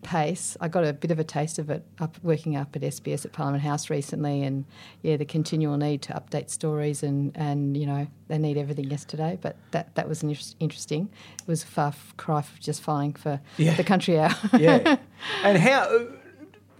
pace. 0.02 0.56
I 0.60 0.68
got 0.68 0.84
a 0.84 0.92
bit 0.92 1.10
of 1.10 1.18
a 1.18 1.24
taste 1.24 1.58
of 1.58 1.70
it 1.70 1.84
up 1.98 2.16
working 2.22 2.56
up 2.56 2.74
at 2.76 2.82
SBS 2.82 3.24
at 3.24 3.32
Parliament 3.32 3.62
House 3.62 3.90
recently, 3.90 4.42
and 4.42 4.64
yeah, 5.02 5.16
the 5.16 5.24
continual 5.24 5.76
need 5.76 6.02
to 6.02 6.12
update 6.12 6.50
stories 6.50 7.02
and 7.02 7.36
and 7.36 7.76
you 7.76 7.86
know 7.86 8.06
they 8.28 8.38
need 8.38 8.56
everything 8.56 8.90
yesterday. 8.90 9.38
But 9.40 9.56
that 9.72 9.94
that 9.94 10.08
was 10.08 10.22
interesting. 10.60 11.08
It 11.40 11.48
was 11.48 11.62
a 11.62 11.66
far 11.66 11.94
cry 12.16 12.42
for 12.42 12.60
just 12.60 12.82
filing 12.82 13.14
for 13.14 13.40
yeah. 13.56 13.74
the 13.74 13.84
country 13.84 14.18
hour. 14.18 14.34
yeah, 14.58 14.96
and 15.44 15.58
how 15.58 15.80
uh, 15.82 16.04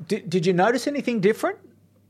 did 0.07 0.29
did 0.31 0.47
you 0.47 0.53
notice 0.53 0.87
anything 0.87 1.21
different? 1.21 1.59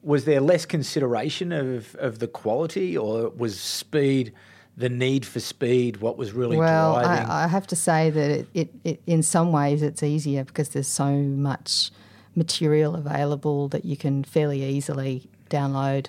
Was 0.03 0.25
there 0.25 0.41
less 0.41 0.65
consideration 0.65 1.53
of 1.53 1.95
of 1.97 2.19
the 2.19 2.29
quality, 2.29 2.97
or 2.97 3.31
was 3.31 3.59
speed? 3.59 4.33
The 4.79 4.89
need 4.89 5.27
for 5.27 5.41
speed, 5.41 5.97
what 5.97 6.17
was 6.17 6.33
really 6.33 6.57
well, 6.57 6.95
driving? 6.95 7.27
I, 7.27 7.45
I 7.45 7.49
have 7.49 7.67
to 7.67 7.77
say 7.77 8.11
that 8.11 8.31
it, 8.31 8.49
it, 8.55 8.75
it, 8.85 9.03
in 9.07 9.25
some 9.25 9.51
ways 9.51 9.83
it's 9.83 10.05
easier 10.05 10.45
because 10.45 10.69
there's 10.69 10.89
so 10.89 11.11
much 11.11 11.91
material 12.37 12.95
available 12.95 13.67
that 13.69 13.85
you 13.85 13.97
can 13.97 14.23
fairly 14.23 14.63
easily 14.63 15.29
download 15.51 16.07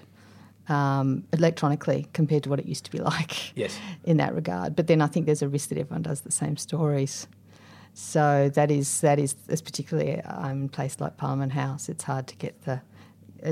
um, 0.67 1.23
electronically 1.33 2.07
compared 2.13 2.43
to 2.43 2.49
what 2.51 2.59
it 2.59 2.67
used 2.67 2.85
to 2.85 2.91
be 2.91 2.99
like. 3.13 3.57
Yes. 3.57 3.77
In 4.03 4.17
that 4.17 4.35
regard, 4.35 4.75
but 4.75 4.85
then 4.85 5.01
I 5.01 5.07
think 5.07 5.25
there's 5.25 5.41
a 5.41 5.49
risk 5.49 5.69
that 5.69 5.79
everyone 5.79 6.03
does 6.03 6.21
the 6.21 6.31
same 6.31 6.55
stories. 6.55 7.27
So 7.95 8.51
that 8.53 8.69
is 8.69 9.01
that 9.01 9.17
is, 9.17 9.33
particularly 9.33 10.21
um, 10.21 10.51
in 10.51 10.65
a 10.65 10.69
place 10.69 10.99
like 10.99 11.17
Parliament 11.17 11.53
House, 11.53 11.89
it's 11.89 12.03
hard 12.03 12.27
to 12.27 12.35
get 12.35 12.61
the 12.61 12.81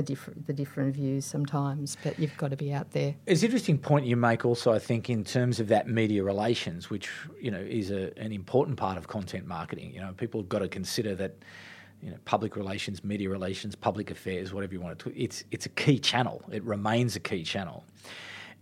different, 0.02 0.46
the 0.46 0.52
different 0.52 0.94
views 0.94 1.24
sometimes, 1.24 1.96
but 2.02 2.18
you've 2.18 2.36
got 2.36 2.50
to 2.50 2.56
be 2.56 2.72
out 2.72 2.90
there. 2.92 3.14
It's 3.26 3.42
an 3.42 3.46
interesting 3.46 3.78
point 3.78 4.06
you 4.06 4.16
make 4.16 4.44
also, 4.44 4.72
I 4.72 4.78
think, 4.78 5.10
in 5.10 5.24
terms 5.24 5.60
of 5.60 5.68
that 5.68 5.88
media 5.88 6.22
relations, 6.22 6.90
which, 6.90 7.10
you 7.40 7.50
know, 7.50 7.60
is 7.60 7.90
a, 7.90 8.16
an 8.18 8.32
important 8.32 8.76
part 8.76 8.98
of 8.98 9.08
content 9.08 9.46
marketing. 9.46 9.92
You 9.94 10.00
know, 10.00 10.12
people 10.12 10.40
have 10.40 10.48
got 10.48 10.60
to 10.60 10.68
consider 10.68 11.14
that, 11.16 11.34
you 12.02 12.10
know, 12.10 12.16
public 12.24 12.56
relations, 12.56 13.02
media 13.02 13.28
relations, 13.28 13.74
public 13.74 14.10
affairs, 14.10 14.52
whatever 14.54 14.72
you 14.72 14.80
want 14.80 14.98
to, 15.00 15.12
it's, 15.16 15.44
it's 15.50 15.66
a 15.66 15.70
key 15.70 15.98
channel. 15.98 16.42
It 16.52 16.62
remains 16.64 17.16
a 17.16 17.20
key 17.20 17.42
channel. 17.42 17.84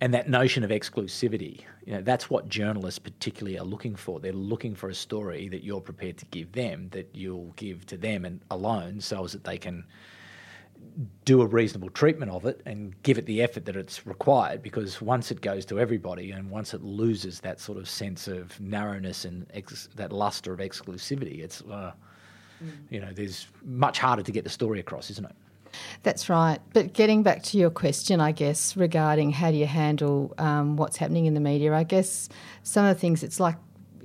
And 0.01 0.13
that 0.13 0.29
notion 0.29 0.63
of 0.63 0.69
exclusivity, 0.69 1.63
you 1.87 1.95
know, 1.95 2.03
that's 2.03 2.29
what 2.29 2.51
journalists 2.51 2.99
particularly 2.99 3.59
are 3.59 3.65
looking 3.65 3.97
for. 3.97 4.21
They're 4.21 4.33
looking 4.33 4.75
for 4.75 4.91
a 4.91 4.95
story 4.95 5.49
that 5.49 5.65
you're 5.65 5.81
prepared 5.81 6.19
to 6.19 6.27
give 6.27 6.53
them, 6.53 6.91
that 6.91 7.09
you'll 7.15 7.53
give 7.57 7.87
to 7.87 7.97
them 7.97 8.27
and 8.27 8.43
alone, 8.51 9.01
so 9.01 9.25
as 9.25 9.33
that 9.33 9.45
they 9.45 9.57
can 9.57 9.87
do 11.25 11.43
a 11.43 11.47
reasonable 11.47 11.91
treatment 11.91 12.31
of 12.31 12.45
it 12.45 12.61
and 12.67 13.01
give 13.03 13.19
it 13.19 13.27
the 13.27 13.43
effort 13.43 13.65
that 13.65 13.77
it's 13.77 14.07
required 14.07 14.63
because 14.63 15.01
once 15.01 15.31
it 15.31 15.41
goes 15.41 15.65
to 15.67 15.79
everybody 15.79 16.31
and 16.31 16.51
once 16.51 16.75
it 16.75 16.83
loses 16.83 17.41
that 17.41 17.61
sort 17.61 17.79
of 17.79 17.89
sense 17.89 18.29
of 18.29 18.59
narrowness 18.61 19.25
and 19.25 19.47
ex- 19.55 19.89
that 19.95 20.13
luster 20.13 20.53
of 20.53 20.61
exclusivity 20.61 21.41
it's 21.41 21.63
uh, 21.63 21.93
mm. 22.63 22.71
you 22.91 23.01
know 23.01 23.13
there's 23.13 23.47
much 23.65 23.99
harder 23.99 24.23
to 24.23 24.33
get 24.33 24.45
the 24.45 24.51
story 24.51 24.81
across 24.81 25.11
isn't 25.11 25.27
it 25.27 25.37
that's 26.03 26.29
right. 26.29 26.59
But 26.73 26.95
getting 26.95 27.23
back 27.23 27.43
to 27.45 27.59
your 27.59 27.71
question, 27.71 28.21
I 28.21 28.33
guess, 28.33 28.77
regarding 28.77 29.31
how 29.31 29.51
do 29.51 29.57
you 29.57 29.67
handle 29.67 30.35
um, 30.39 30.77
what's 30.77 30.97
happening 30.97 31.27
in 31.27 31.35
the 31.35 31.41
media, 31.41 31.75
I 31.75 31.85
guess 31.85 32.29
some 32.63 32.87
of 32.87 32.95
the 32.95 33.01
things, 33.01 33.23
it's 33.23 33.41
like 33.41 33.57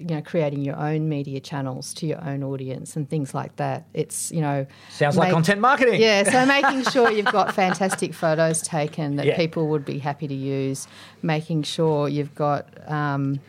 you 0.01 0.15
know 0.15 0.21
creating 0.21 0.63
your 0.63 0.75
own 0.75 1.09
media 1.09 1.39
channels 1.39 1.93
to 1.95 2.05
your 2.05 2.23
own 2.23 2.43
audience 2.43 2.95
and 2.95 3.09
things 3.09 3.33
like 3.33 3.55
that. 3.57 3.85
It's 3.93 4.31
you 4.31 4.41
know 4.41 4.65
sounds 4.89 5.15
make, 5.15 5.25
like 5.25 5.33
content 5.33 5.61
marketing. 5.61 6.01
Yeah, 6.01 6.23
so 6.23 6.45
making 6.61 6.83
sure 6.91 7.11
you've 7.11 7.25
got 7.25 7.53
fantastic 7.53 8.13
photos 8.13 8.61
taken 8.61 9.15
that 9.17 9.25
yeah. 9.25 9.35
people 9.35 9.67
would 9.69 9.85
be 9.85 9.99
happy 9.99 10.27
to 10.27 10.33
use, 10.33 10.87
making 11.21 11.63
sure 11.63 12.09
you've 12.09 12.35
got. 12.35 12.67
Um, 12.89 13.39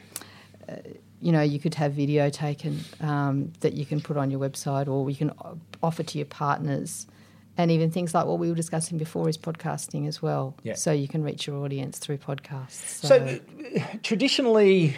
uh, 0.69 0.77
you 1.21 1.31
know, 1.31 1.43
you 1.43 1.61
could 1.61 1.75
have 1.75 1.93
video 1.93 2.31
taken 2.31 2.81
um, 3.01 3.53
that 3.61 3.75
you 3.75 3.87
can 3.87 4.01
put 4.01 4.17
on 4.17 4.29
your 4.33 4.41
website, 4.41 4.89
or 4.89 5.09
you 5.09 5.15
can 5.15 5.31
offer 5.81 6.03
to 6.03 6.19
your 6.19 6.27
partners 6.27 7.07
and 7.57 7.71
even 7.71 7.91
things 7.91 8.15
like 8.15 8.27
what 8.27 8.39
we 8.39 8.49
were 8.49 8.55
discussing 8.55 8.99
before 8.99 9.29
is 9.29 9.37
podcasting 9.37 10.09
as 10.09 10.23
well. 10.23 10.55
Yeah. 10.63 10.75
So 10.75 10.91
you 10.93 11.07
can 11.07 11.23
reach 11.23 11.47
your 11.47 11.63
audience 11.65 11.99
through 11.99 12.19
podcasts. 12.19 13.05
So, 13.05 13.19
so 13.19 13.41
traditionally, 14.03 14.97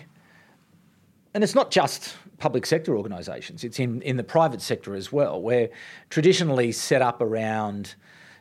and 1.34 1.42
it's 1.42 1.54
not 1.54 1.70
just 1.70 2.16
public 2.38 2.64
sector 2.64 2.96
organisations; 2.96 3.64
it's 3.64 3.78
in 3.78 4.00
in 4.02 4.16
the 4.16 4.24
private 4.24 4.62
sector 4.62 4.94
as 4.94 5.12
well, 5.12 5.42
where 5.42 5.68
traditionally 6.08 6.72
set 6.72 7.02
up 7.02 7.20
around, 7.20 7.94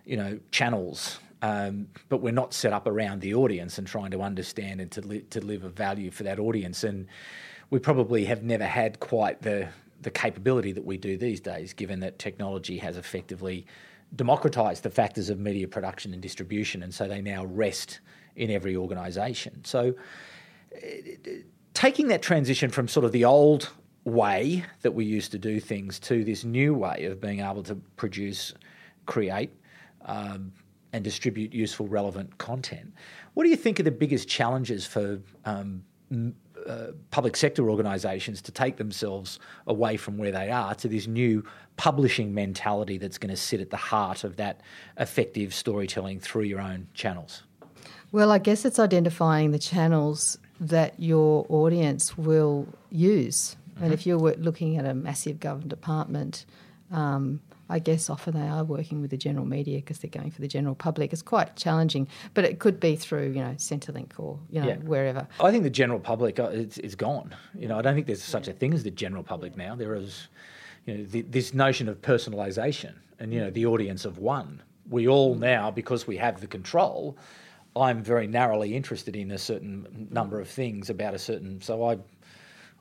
you 0.06 0.16
know, 0.16 0.40
channels. 0.52 1.20
Um, 1.42 1.88
but 2.08 2.22
we're 2.22 2.32
not 2.32 2.54
set 2.54 2.72
up 2.72 2.88
around 2.88 3.20
the 3.20 3.34
audience 3.34 3.78
and 3.78 3.86
trying 3.86 4.12
to 4.12 4.22
understand 4.22 4.80
and 4.80 4.90
to 4.92 5.02
li- 5.02 5.26
to 5.32 5.42
deliver 5.42 5.68
value 5.68 6.10
for 6.10 6.24
that 6.24 6.40
audience. 6.40 6.86
And 6.86 7.08
we 7.70 7.80
probably 7.80 8.24
have 8.26 8.44
never 8.44 8.66
had 8.66 9.00
quite 9.00 9.42
the 9.42 9.68
the 10.02 10.12
capability 10.12 10.72
that 10.72 10.86
we 10.86 10.98
do 10.98 11.18
these 11.18 11.42
days, 11.42 11.74
given 11.74 12.00
that 12.02 12.20
technology 12.20 12.78
has 12.78 12.98
effectively 12.98 13.66
democratised 14.16 14.82
the 14.82 14.90
factors 14.90 15.30
of 15.30 15.40
media 15.40 15.68
production 15.68 16.14
and 16.14 16.22
distribution, 16.22 16.84
and 16.84 16.94
so 16.94 17.08
they 17.08 17.22
now 17.22 17.46
rest 17.46 18.00
in 18.36 18.52
every 18.52 18.76
organisation. 18.76 19.64
So 19.66 19.96
taking 21.74 22.08
that 22.08 22.22
transition 22.22 22.70
from 22.70 22.88
sort 22.88 23.06
of 23.06 23.12
the 23.12 23.26
old 23.26 23.70
way 24.06 24.64
that 24.82 24.94
we 24.94 25.06
used 25.06 25.32
to 25.32 25.38
do 25.38 25.60
things 25.60 26.00
to 26.00 26.24
this 26.24 26.44
new 26.44 26.74
way 26.74 27.06
of 27.06 27.22
being 27.22 27.40
able 27.40 27.64
to 27.64 27.76
produce, 27.96 28.54
create, 29.06 29.52
um, 30.06 30.52
and 30.92 31.04
distribute 31.04 31.54
useful, 31.54 31.88
relevant 31.88 32.38
content. 32.38 32.94
What 33.34 33.44
do 33.44 33.50
you 33.50 33.56
think 33.56 33.80
are 33.80 33.84
the 33.84 33.92
biggest 33.92 34.28
challenges 34.28 34.86
for 34.86 35.20
um, 35.46 35.84
uh, 36.68 36.88
public 37.12 37.36
sector 37.36 37.70
organisations 37.70 38.42
to 38.42 38.52
take 38.52 38.78
themselves 38.78 39.40
away 39.68 39.98
from 39.98 40.18
where 40.18 40.32
they 40.32 40.52
are 40.52 40.76
to 40.76 40.88
this 40.88 41.08
new 41.08 41.44
publishing 41.78 42.34
mentality 42.34 42.98
that's 42.98 43.18
going 43.18 43.34
to 43.34 43.36
sit 43.36 43.60
at 43.60 43.70
the 43.70 43.78
heart 43.78 44.24
of 44.24 44.36
that 44.36 44.62
effective 45.00 45.54
storytelling 45.54 46.20
through 46.20 46.44
your 46.44 46.62
own 46.62 46.88
channels? 46.94 47.44
Well, 48.12 48.32
I 48.32 48.38
guess 48.38 48.64
it's 48.64 48.78
identifying 48.78 49.52
the 49.52 49.60
channels 49.60 50.38
that 50.60 50.94
your 51.00 51.46
audience 51.50 52.18
will 52.18 52.68
use. 52.90 53.56
Mm-hmm. 53.76 53.84
And 53.84 53.94
if 53.94 54.06
you're 54.06 54.20
looking 54.20 54.78
at 54.78 54.86
a 54.86 54.94
massive 54.94 55.40
government 55.40 55.70
department, 55.70 56.46
um, 56.92 57.42
I 57.70 57.80
guess 57.80 58.10
often 58.10 58.34
they 58.36 58.48
are 58.48 58.64
working 58.64 59.02
with 59.02 59.10
the 59.10 59.18
general 59.18 59.46
media 59.46 59.78
because 59.78 60.00
they're 60.00 60.12
going 60.12 60.32
for 60.32 60.42
the 60.42 60.48
general 60.48 60.76
public. 60.76 61.12
It's 61.14 61.22
quite 61.22 61.56
challenging, 61.56 62.08
but 62.34 62.44
it 62.44 62.60
could 62.60 62.80
be 62.80 62.96
through 62.96 63.30
you 63.30 63.42
know 63.42 63.56
Centrelink 63.58 64.12
or 64.18 64.40
you 64.52 64.62
know 64.62 64.68
Yeah. 64.68 64.76
wherever. 64.78 65.28
I 65.40 65.50
think 65.52 65.64
the 65.64 65.70
general 65.70 66.00
public 66.00 66.40
uh, 66.40 66.50
is, 66.50 66.78
is 66.78 66.96
gone. 66.96 67.34
You 67.58 67.68
know, 67.68 67.80
I 67.80 67.82
don't 67.82 67.96
think 67.96 68.06
there's 68.06 68.24
such 68.24 68.48
a 68.48 68.54
thing 68.54 68.74
as 68.74 68.84
the 68.84 68.92
general 68.92 69.24
public 69.24 69.58
now. 69.58 69.76
There 69.76 69.96
is, 69.96 70.28
you 70.86 70.98
know, 70.98 71.04
the, 71.06 71.22
this 71.22 71.54
notion 71.54 71.90
of 71.90 72.02
personalisation 72.02 72.94
and 73.20 73.34
you 73.34 73.40
know 73.40 73.50
the 73.50 73.66
audience 73.66 74.06
of 74.06 74.20
one. 74.20 74.62
We 74.90 75.08
all 75.08 75.34
now, 75.36 75.72
because 75.72 76.06
we 76.06 76.18
have 76.18 76.42
the 76.42 76.48
control, 76.48 77.18
I'm 77.76 78.04
very 78.04 78.28
narrowly 78.28 78.76
interested 78.76 79.16
in 79.16 79.32
a 79.32 79.38
certain 79.38 80.08
number 80.12 80.40
of 80.40 80.48
things 80.48 80.90
about 80.90 81.14
a 81.14 81.20
certain. 81.20 81.62
So 81.62 81.84
I, 81.84 81.98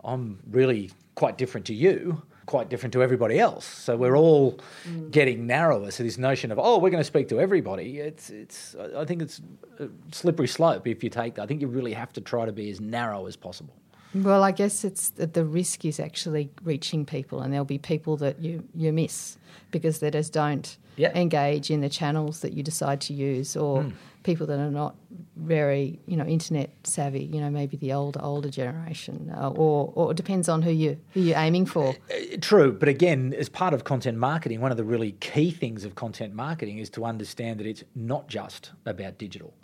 I'm 0.04 0.38
really 0.50 0.90
quite 1.14 1.38
different 1.38 1.66
to 1.68 1.74
you. 1.74 2.22
Quite 2.44 2.68
different 2.68 2.92
to 2.94 3.02
everybody 3.02 3.38
else. 3.38 3.64
So 3.64 3.96
we're 3.96 4.16
all 4.16 4.58
mm. 4.84 5.10
getting 5.12 5.46
narrower. 5.46 5.92
So 5.92 6.02
this 6.02 6.18
notion 6.18 6.50
of 6.50 6.58
oh, 6.58 6.78
we're 6.78 6.90
going 6.90 7.00
to 7.00 7.04
speak 7.04 7.28
to 7.28 7.40
everybody. 7.40 8.00
It's 8.00 8.30
it's. 8.30 8.74
I 8.74 9.02
I 9.02 9.04
think 9.04 9.22
it's 9.22 9.40
a 9.78 9.88
slippery 10.10 10.48
slope 10.48 10.86
if 10.88 11.04
you 11.04 11.08
take. 11.08 11.36
That. 11.36 11.42
I 11.42 11.46
think 11.46 11.60
you 11.60 11.68
really 11.68 11.92
have 11.92 12.12
to 12.14 12.20
try 12.20 12.44
to 12.44 12.52
be 12.52 12.68
as 12.68 12.80
narrow 12.80 13.26
as 13.26 13.36
possible. 13.36 13.74
Well, 14.14 14.44
I 14.44 14.52
guess 14.52 14.84
it's 14.84 15.10
the, 15.10 15.26
the 15.26 15.44
risk 15.44 15.84
is 15.84 15.98
actually 15.98 16.50
reaching 16.62 17.06
people, 17.06 17.40
and 17.40 17.52
there'll 17.52 17.64
be 17.64 17.78
people 17.78 18.16
that 18.18 18.40
you, 18.40 18.62
you 18.74 18.92
miss 18.92 19.38
because 19.70 20.00
they 20.00 20.10
just 20.10 20.32
don't 20.32 20.76
Yeah. 20.96 21.16
engage 21.16 21.70
in 21.70 21.80
the 21.80 21.88
channels 21.88 22.40
that 22.40 22.52
you 22.52 22.62
decide 22.62 23.00
to 23.02 23.14
use, 23.14 23.56
or 23.56 23.90
people 24.22 24.46
that 24.46 24.58
are 24.58 24.70
not 24.70 24.94
very 25.36 25.98
you 26.06 26.16
know 26.16 26.26
internet 26.26 26.70
savvy. 26.84 27.24
You 27.24 27.40
know, 27.40 27.50
maybe 27.50 27.78
the 27.78 27.94
older 27.94 28.20
older 28.22 28.50
generation, 28.50 29.32
uh, 29.34 29.48
or 29.48 29.90
or 29.94 30.10
it 30.10 30.16
depends 30.16 30.48
on 30.48 30.60
who 30.62 30.70
you 30.70 30.98
who 31.14 31.20
you're 31.20 31.38
aiming 31.38 31.64
for. 31.66 31.88
Uh, 32.10 32.36
True, 32.40 32.72
but 32.72 32.88
again, 32.88 33.34
as 33.38 33.48
part 33.48 33.72
of 33.72 33.84
content 33.84 34.18
marketing, 34.18 34.60
one 34.60 34.70
of 34.70 34.76
the 34.76 34.84
really 34.84 35.12
key 35.20 35.50
things 35.50 35.84
of 35.86 35.94
content 35.94 36.34
marketing 36.34 36.78
is 36.78 36.90
to 36.90 37.04
understand 37.06 37.58
that 37.60 37.66
it's 37.66 37.84
not 37.94 38.28
just 38.28 38.72
about 38.84 39.16
digital. 39.18 39.54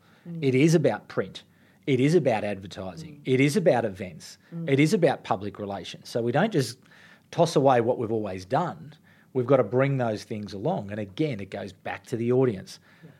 It 0.42 0.54
is 0.54 0.74
about 0.74 1.08
print. 1.08 1.42
It 1.88 2.01
is 2.01 2.14
about 2.14 2.44
advertising. 2.44 3.22
It 3.24 3.40
is 3.40 3.57
about 3.57 3.87
events. 3.87 4.37
It 4.66 4.79
is 4.79 4.92
about 4.92 5.24
public 5.24 5.59
relations. 5.59 6.11
So 6.11 6.20
we 6.20 6.33
don't 6.33 6.53
just 6.53 6.77
toss 7.31 7.57
away 7.57 7.81
what 7.81 7.96
we've 7.96 8.12
always 8.12 8.44
done. 8.44 8.92
We've 9.33 9.46
got 9.46 9.57
to 9.57 9.64
bring 9.64 9.96
those 9.96 10.22
things 10.22 10.53
along. 10.53 10.90
And 10.90 11.01
again, 11.01 11.40
it 11.40 11.48
goes 11.48 11.72
back 11.72 12.05
to 12.09 12.16
the 12.18 12.31
audience. 12.31 12.79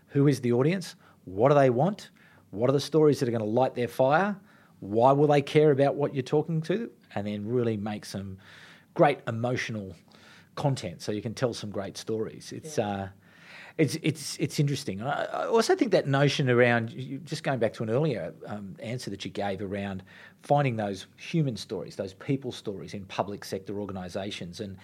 Who 0.09 0.29
is 0.29 0.43
the 0.43 0.53
audience? 0.53 0.97
What 1.25 1.49
do 1.49 1.55
they 1.55 1.71
want? 1.71 2.11
What 2.51 2.69
are 2.69 2.75
the 2.75 2.81
stories 2.81 3.21
that 3.21 3.29
are 3.31 3.33
going 3.33 3.43
to 3.43 3.49
light 3.49 3.75
their 3.75 3.89
fire? 3.89 4.37
Why 4.81 5.13
will 5.13 5.29
they 5.29 5.41
care 5.41 5.71
about 5.71 5.95
what 5.95 6.15
you're 6.15 6.23
talking 6.23 6.61
to? 6.63 6.91
And 7.15 7.27
then 7.27 7.49
really 7.49 7.79
make 7.79 8.05
some 8.05 8.37
great 8.93 9.21
emotional 9.27 9.97
content 10.57 11.01
so 11.01 11.11
you 11.11 11.23
can 11.23 11.33
tell 11.33 11.55
some 11.55 11.71
great 11.71 11.97
stories. 11.97 12.53
It's 12.53 12.79
uh, 12.79 13.09
it's 13.79 13.97
it's 14.03 14.37
it's 14.39 14.59
interesting. 14.59 15.01
I, 15.03 15.25
I 15.25 15.47
also 15.47 15.77
think 15.77 15.93
that 15.93 16.09
notion 16.09 16.51
around 16.51 17.23
just 17.25 17.45
going 17.45 17.61
back 17.61 17.73
to 17.75 17.85
an 17.85 17.91
earlier 17.91 18.35
um, 18.47 18.75
answer 18.81 19.09
that 19.11 19.25
you 19.25 19.31
gave 19.31 19.63
around 19.63 20.03
finding 20.43 20.77
those 20.77 21.07
human 21.17 21.57
stories, 21.57 21.95
those 21.95 22.15
people 22.15 22.51
stories 22.51 22.93
in 22.93 23.05
public 23.05 23.45
sector 23.45 23.79
organisations, 23.79 24.61
and 24.61 24.77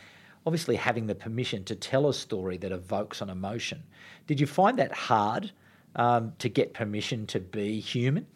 obviously 0.46 0.76
having 0.76 1.08
the 1.08 1.14
permission 1.14 1.64
to 1.64 1.74
tell 1.74 2.08
a 2.08 2.14
story 2.14 2.56
that 2.58 2.70
evokes 2.70 3.20
an 3.20 3.30
emotion. 3.30 3.82
Did 4.28 4.38
you 4.38 4.46
find 4.46 4.78
that 4.78 4.92
hard 4.92 5.50
um, 5.96 6.32
to 6.38 6.48
get 6.48 6.72
permission 6.72 7.26
to 7.26 7.40
be 7.40 7.80
human? 7.80 8.26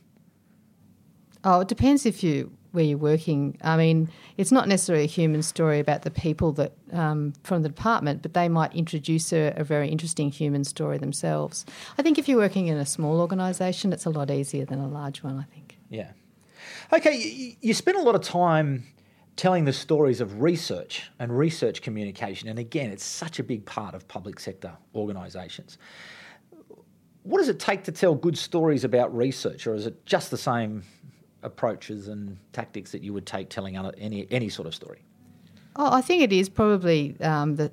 Oh, 1.44 1.60
it 1.60 1.68
depends 1.68 2.04
if 2.04 2.24
you 2.24 2.52
where 2.72 2.84
you're 2.84 2.98
working. 2.98 3.56
I 3.62 3.76
mean, 3.76 4.10
it's 4.36 4.52
not 4.52 4.68
necessarily 4.68 5.04
a 5.04 5.08
human 5.08 5.42
story 5.42 5.80
about 5.80 6.02
the 6.02 6.10
people 6.10 6.52
that 6.52 6.72
um, 6.92 7.32
from 7.42 7.62
the 7.62 7.68
department, 7.68 8.22
but 8.22 8.34
they 8.34 8.48
might 8.48 8.74
introduce 8.74 9.32
a, 9.32 9.52
a 9.56 9.64
very 9.64 9.88
interesting 9.88 10.30
human 10.30 10.64
story 10.64 10.98
themselves. 10.98 11.64
I 11.96 12.02
think 12.02 12.18
if 12.18 12.28
you're 12.28 12.38
working 12.38 12.68
in 12.68 12.76
a 12.76 12.86
small 12.86 13.20
organisation, 13.20 13.92
it's 13.92 14.04
a 14.04 14.10
lot 14.10 14.30
easier 14.30 14.64
than 14.64 14.80
a 14.80 14.88
large 14.88 15.22
one. 15.22 15.38
I 15.38 15.44
think. 15.54 15.78
Yeah. 15.88 16.12
Okay, 16.92 17.16
you, 17.16 17.54
you 17.60 17.74
spend 17.74 17.96
a 17.96 18.02
lot 18.02 18.14
of 18.14 18.22
time 18.22 18.84
telling 19.36 19.64
the 19.64 19.72
stories 19.72 20.20
of 20.20 20.42
research 20.42 21.10
and 21.18 21.36
research 21.36 21.80
communication, 21.80 22.48
and 22.48 22.58
again, 22.58 22.90
it's 22.90 23.04
such 23.04 23.38
a 23.38 23.44
big 23.44 23.64
part 23.64 23.94
of 23.94 24.06
public 24.08 24.40
sector 24.40 24.72
organisations. 24.94 25.78
What 27.22 27.38
does 27.38 27.48
it 27.48 27.60
take 27.60 27.84
to 27.84 27.92
tell 27.92 28.14
good 28.14 28.36
stories 28.36 28.84
about 28.84 29.14
research, 29.16 29.66
or 29.66 29.74
is 29.74 29.86
it 29.86 30.04
just 30.06 30.30
the 30.30 30.38
same 30.38 30.82
approaches 31.42 32.08
and 32.08 32.36
tactics 32.52 32.92
that 32.92 33.02
you 33.02 33.12
would 33.12 33.26
take 33.26 33.48
telling 33.48 33.76
any 33.76 34.26
any 34.30 34.48
sort 34.48 34.66
of 34.66 34.74
story? 34.74 34.98
Oh, 35.76 35.92
I 35.92 36.00
think 36.00 36.22
it 36.22 36.32
is 36.32 36.48
probably 36.48 37.14
um, 37.20 37.54
the, 37.54 37.70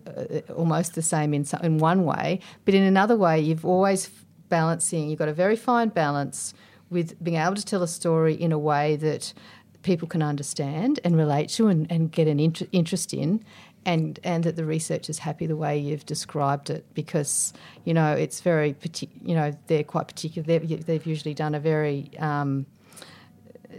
uh, 0.47 0.53
almost 0.53 0.93
the 0.93 1.01
same 1.01 1.33
in 1.33 1.43
some, 1.43 1.61
in 1.61 1.79
one 1.79 2.05
way, 2.05 2.39
but 2.63 2.75
in 2.75 2.83
another 2.83 3.15
way, 3.15 3.39
you've 3.39 3.65
always 3.65 4.07
balancing. 4.47 5.09
You've 5.09 5.17
got 5.17 5.27
a 5.27 5.33
very 5.33 5.55
fine 5.55 5.89
balance 5.89 6.53
with 6.91 7.21
being 7.23 7.37
able 7.37 7.55
to 7.55 7.65
tell 7.65 7.81
a 7.81 7.87
story 7.87 8.35
in 8.35 8.51
a 8.51 8.59
way 8.59 8.95
that 8.97 9.33
people 9.81 10.07
can 10.07 10.21
understand 10.21 10.99
and 11.03 11.17
relate 11.17 11.49
to 11.49 11.67
and, 11.67 11.91
and 11.91 12.11
get 12.11 12.27
an 12.27 12.39
inter- 12.39 12.67
interest 12.71 13.13
in. 13.13 13.43
And, 13.87 14.19
and 14.23 14.43
that 14.45 14.55
the 14.55 14.65
research 14.65 15.11
is 15.11 15.19
happy 15.19 15.45
the 15.45 15.55
way 15.55 15.77
you've 15.77 16.07
described 16.07 16.71
it 16.71 16.83
because 16.95 17.53
you 17.83 17.93
know 17.93 18.13
it's 18.13 18.41
very 18.41 18.75
you 19.23 19.35
know 19.35 19.55
they're 19.67 19.83
quite 19.83 20.07
particular 20.07 20.43
they've, 20.43 20.83
they've 20.87 21.05
usually 21.05 21.35
done 21.35 21.53
a 21.53 21.59
very 21.59 22.09
um, 22.17 22.65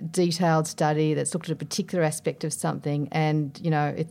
detailed 0.02 0.66
study 0.66 1.14
that's 1.14 1.35
looked 1.35 1.46
at 1.48 1.52
a 1.52 1.56
particular 1.56 2.04
aspect 2.04 2.44
of 2.44 2.52
something, 2.52 3.09
and 3.12 3.59
you 3.62 3.70
know 3.70 3.88
it, 3.96 4.09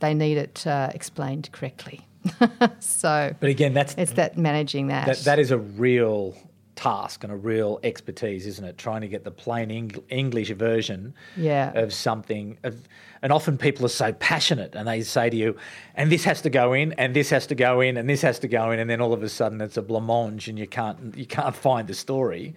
they 0.00 0.14
need 0.14 0.38
it 0.38 0.66
uh, 0.66 0.90
explained 0.94 1.50
correctly. 1.52 2.00
so 2.80 3.34
But 3.40 3.50
again, 3.50 3.74
that's 3.74 3.94
it's 3.96 4.12
that 4.12 4.36
managing 4.36 4.88
that. 4.88 5.06
that, 5.06 5.18
that 5.18 5.38
is 5.38 5.50
a 5.50 5.58
real 5.58 6.36
task 6.74 7.24
and 7.24 7.32
a 7.32 7.36
real 7.36 7.80
expertise, 7.82 8.46
isn't 8.46 8.64
it? 8.64 8.78
Trying 8.78 9.00
to 9.00 9.08
get 9.08 9.24
the 9.24 9.30
plain 9.32 9.70
Eng- 9.70 10.02
English 10.10 10.50
version 10.50 11.12
Yeah. 11.36 11.72
of 11.74 11.92
something. 11.92 12.56
Of, 12.62 12.86
and 13.20 13.32
often 13.32 13.58
people 13.58 13.84
are 13.84 13.88
so 13.88 14.12
passionate 14.12 14.76
and 14.76 14.86
they 14.86 15.02
say 15.02 15.28
to 15.28 15.36
you, 15.36 15.56
and 15.96 16.12
this 16.12 16.22
has 16.22 16.40
to 16.42 16.50
go 16.50 16.72
in, 16.74 16.92
and 16.92 17.14
this 17.16 17.30
has 17.30 17.48
to 17.48 17.56
go 17.56 17.80
in, 17.80 17.96
and 17.96 18.08
this 18.08 18.22
has 18.22 18.38
to 18.40 18.48
go 18.48 18.70
in, 18.70 18.78
and 18.78 18.88
then 18.88 19.00
all 19.00 19.12
of 19.12 19.24
a 19.24 19.28
sudden 19.28 19.60
it's 19.60 19.76
a 19.76 19.82
blancmange 19.82 20.46
and 20.46 20.56
you 20.56 20.68
can't, 20.68 21.16
you 21.16 21.26
can't 21.26 21.56
find 21.56 21.88
the 21.88 21.94
story. 21.94 22.54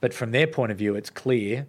But 0.00 0.12
from 0.14 0.32
their 0.32 0.48
point 0.48 0.72
of 0.72 0.78
view, 0.78 0.96
it's 0.96 1.10
clear. 1.10 1.66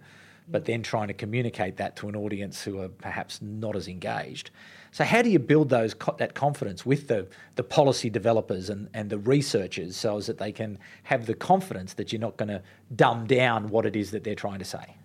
But 0.48 0.64
then 0.64 0.82
trying 0.82 1.08
to 1.08 1.14
communicate 1.14 1.76
that 1.78 1.96
to 1.96 2.08
an 2.08 2.16
audience 2.16 2.62
who 2.62 2.80
are 2.80 2.88
perhaps 2.88 3.40
not 3.40 3.76
as 3.76 3.88
engaged. 3.88 4.50
So 4.90 5.04
how 5.04 5.22
do 5.22 5.30
you 5.30 5.38
build 5.38 5.70
those 5.70 5.94
that 6.18 6.34
confidence 6.34 6.84
with 6.84 7.08
the, 7.08 7.26
the 7.54 7.62
policy 7.64 8.10
developers 8.10 8.68
and, 8.68 8.88
and 8.92 9.08
the 9.08 9.18
researchers 9.18 9.96
so 9.96 10.18
as 10.18 10.26
that 10.26 10.38
they 10.38 10.52
can 10.52 10.78
have 11.04 11.24
the 11.26 11.34
confidence 11.34 11.94
that 11.94 12.12
you're 12.12 12.20
not 12.20 12.36
going 12.36 12.48
to 12.50 12.60
dumb 12.94 13.26
down 13.26 13.68
what 13.70 13.86
it 13.86 13.96
is 13.96 14.10
that 14.10 14.24
they're 14.24 14.34
trying 14.34 14.58
to 14.58 14.64
say? 14.64 14.96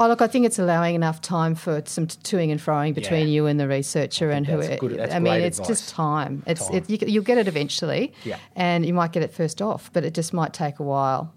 oh, 0.00 0.06
look, 0.06 0.22
I 0.22 0.28
think 0.28 0.46
it's 0.46 0.60
allowing 0.60 0.94
enough 0.94 1.20
time 1.20 1.56
for 1.56 1.82
some 1.86 2.06
toing 2.06 2.52
and 2.52 2.60
froing 2.60 2.94
between 2.94 3.22
Yeah. 3.26 3.32
you 3.34 3.46
and 3.46 3.58
the 3.58 3.66
researcher 3.66 4.30
and 4.30 4.46
who. 4.46 4.58
good- 4.76 5.00
I 5.00 5.18
mean, 5.18 5.40
it's 5.42 5.58
advice. 5.58 5.80
just 5.80 5.88
time. 5.92 6.44
It's 6.46 6.68
Time. 6.68 6.76
It, 6.76 6.88
you, 6.88 6.98
you'll 7.08 7.24
get 7.24 7.36
it 7.36 7.48
eventually, 7.48 8.12
Yeah. 8.22 8.38
and 8.54 8.86
you 8.86 8.94
might 8.94 9.10
get 9.10 9.24
it 9.24 9.32
first 9.32 9.60
off, 9.60 9.92
but 9.92 10.04
it 10.04 10.14
just 10.14 10.32
might 10.32 10.52
take 10.52 10.78
a 10.78 10.84
while. 10.84 11.34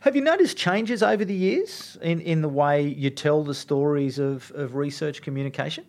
Have 0.00 0.16
you 0.16 0.22
noticed 0.22 0.56
changes 0.56 1.02
over 1.02 1.24
the 1.24 1.34
years 1.34 1.96
in, 2.02 2.20
in 2.20 2.42
the 2.42 2.48
way 2.48 2.82
you 2.82 3.10
tell 3.10 3.42
the 3.44 3.54
stories 3.54 4.18
of, 4.18 4.50
of 4.54 4.74
research 4.74 5.22
communication? 5.22 5.84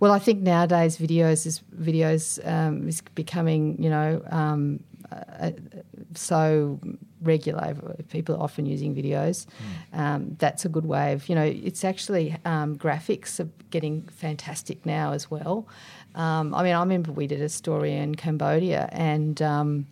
Well, 0.00 0.12
I 0.12 0.18
think 0.18 0.42
nowadays 0.42 0.96
videos 0.96 1.44
is 1.44 1.60
videos 1.76 2.46
um, 2.46 2.86
is 2.88 3.00
becoming 3.14 3.82
you 3.82 3.90
know 3.90 4.22
um, 4.30 4.80
uh, 5.10 5.50
so 6.14 6.78
regular. 7.22 7.74
People 8.08 8.36
are 8.36 8.42
often 8.42 8.64
using 8.64 8.94
videos. 8.94 9.46
Um, 9.92 10.36
that's 10.38 10.64
a 10.64 10.68
good 10.68 10.86
way 10.86 11.12
of 11.12 11.28
you 11.28 11.34
know. 11.34 11.44
It's 11.44 11.84
actually 11.84 12.36
um, 12.44 12.76
graphics 12.76 13.40
are 13.40 13.48
getting 13.70 14.02
fantastic 14.02 14.86
now 14.86 15.12
as 15.12 15.30
well. 15.30 15.66
Um, 16.14 16.54
I 16.54 16.62
mean, 16.62 16.74
I 16.74 16.80
remember 16.80 17.10
we 17.10 17.26
did 17.26 17.42
a 17.42 17.48
story 17.48 17.94
in 17.94 18.14
Cambodia 18.14 18.88
and 18.92 19.42
um, 19.42 19.86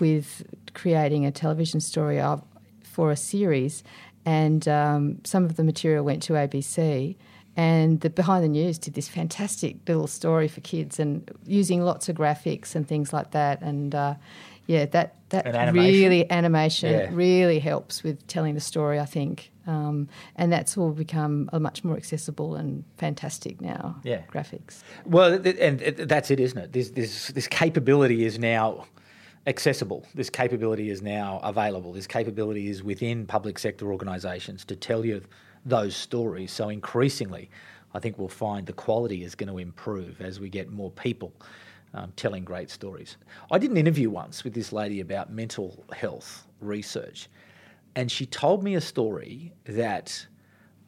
with 0.00 0.44
creating 0.74 1.24
a 1.26 1.30
television 1.30 1.80
story 1.80 2.20
of, 2.20 2.42
for 2.82 3.10
a 3.10 3.16
series, 3.16 3.82
and 4.24 4.66
um, 4.68 5.18
some 5.24 5.44
of 5.44 5.56
the 5.56 5.64
material 5.64 6.04
went 6.04 6.22
to 6.24 6.34
ABC. 6.34 7.16
And 7.58 8.00
the 8.02 8.10
Behind 8.10 8.44
the 8.44 8.48
News 8.48 8.76
did 8.78 8.92
this 8.94 9.08
fantastic 9.08 9.76
little 9.88 10.06
story 10.06 10.46
for 10.46 10.60
kids, 10.60 11.00
and 11.00 11.30
using 11.46 11.80
lots 11.82 12.08
of 12.10 12.16
graphics 12.16 12.74
and 12.74 12.86
things 12.86 13.12
like 13.14 13.30
that. 13.30 13.62
And 13.62 13.94
uh, 13.94 14.14
yeah, 14.66 14.84
that 14.86 15.14
that 15.30 15.46
animation. 15.46 15.94
really 15.94 16.30
animation 16.30 16.92
Yeah. 16.92 17.08
really 17.12 17.58
helps 17.58 18.02
with 18.02 18.26
telling 18.26 18.54
the 18.54 18.60
story. 18.60 19.00
I 19.00 19.06
think, 19.06 19.50
um, 19.66 20.06
and 20.34 20.52
that's 20.52 20.76
all 20.76 20.90
become 20.90 21.48
a 21.50 21.58
much 21.58 21.82
more 21.82 21.96
accessible 21.96 22.56
and 22.56 22.84
fantastic 22.98 23.58
now. 23.62 23.96
Yeah. 24.04 24.20
graphics. 24.30 24.82
Well, 25.06 25.38
th- 25.38 25.56
and 25.58 25.80
it- 25.80 26.08
that's 26.08 26.30
it, 26.30 26.40
isn't 26.40 26.58
it? 26.58 26.72
This, 26.74 26.90
this, 26.90 27.28
this 27.28 27.46
capability 27.48 28.26
is 28.26 28.38
now 28.38 28.84
accessible. 29.46 30.06
This 30.14 30.28
capability 30.28 30.90
is 30.90 31.02
now 31.02 31.40
available. 31.42 31.92
This 31.92 32.06
capability 32.06 32.68
is 32.68 32.82
within 32.82 33.26
public 33.26 33.58
sector 33.58 33.92
organisations 33.92 34.64
to 34.64 34.76
tell 34.76 35.04
you 35.04 35.22
those 35.64 35.94
stories. 35.94 36.52
So 36.52 36.68
increasingly, 36.68 37.50
I 37.94 37.98
think 37.98 38.18
we'll 38.18 38.28
find 38.28 38.66
the 38.66 38.72
quality 38.72 39.24
is 39.24 39.34
going 39.34 39.50
to 39.50 39.58
improve 39.58 40.20
as 40.20 40.40
we 40.40 40.48
get 40.48 40.70
more 40.70 40.90
people 40.90 41.32
um, 41.94 42.12
telling 42.16 42.44
great 42.44 42.70
stories. 42.70 43.16
I 43.50 43.58
did 43.58 43.70
an 43.70 43.76
interview 43.76 44.10
once 44.10 44.44
with 44.44 44.52
this 44.52 44.72
lady 44.72 45.00
about 45.00 45.32
mental 45.32 45.84
health 45.92 46.46
research, 46.60 47.28
and 47.94 48.10
she 48.10 48.26
told 48.26 48.62
me 48.62 48.74
a 48.74 48.80
story 48.80 49.52
that 49.64 50.26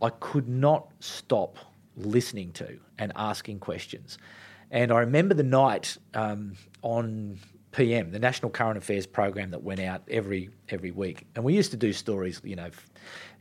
I 0.03 0.11
could 0.11 0.49
not 0.49 0.91
stop 1.01 1.57
listening 1.97 2.53
to 2.53 2.79
and 2.99 3.13
asking 3.17 3.61
questions. 3.61 4.19
And 4.71 4.93
I 4.93 5.01
remember 5.01 5.35
the 5.35 5.43
night 5.43 5.97
um, 6.15 6.53
on 6.83 7.39
PM, 7.73 8.11
the 8.11 8.19
National 8.19 8.51
Current 8.51 8.79
Affairs 8.79 9.07
program 9.07 9.51
that 9.51 9.63
went 9.63 9.81
out 9.81 10.03
every 10.09 10.51
every 10.71 10.91
week, 10.91 11.27
and 11.35 11.45
we 11.45 11.55
used 11.55 11.71
to 11.73 11.77
do 11.77 11.93
stories, 11.93 12.41
you 12.45 12.57
know, 12.57 12.71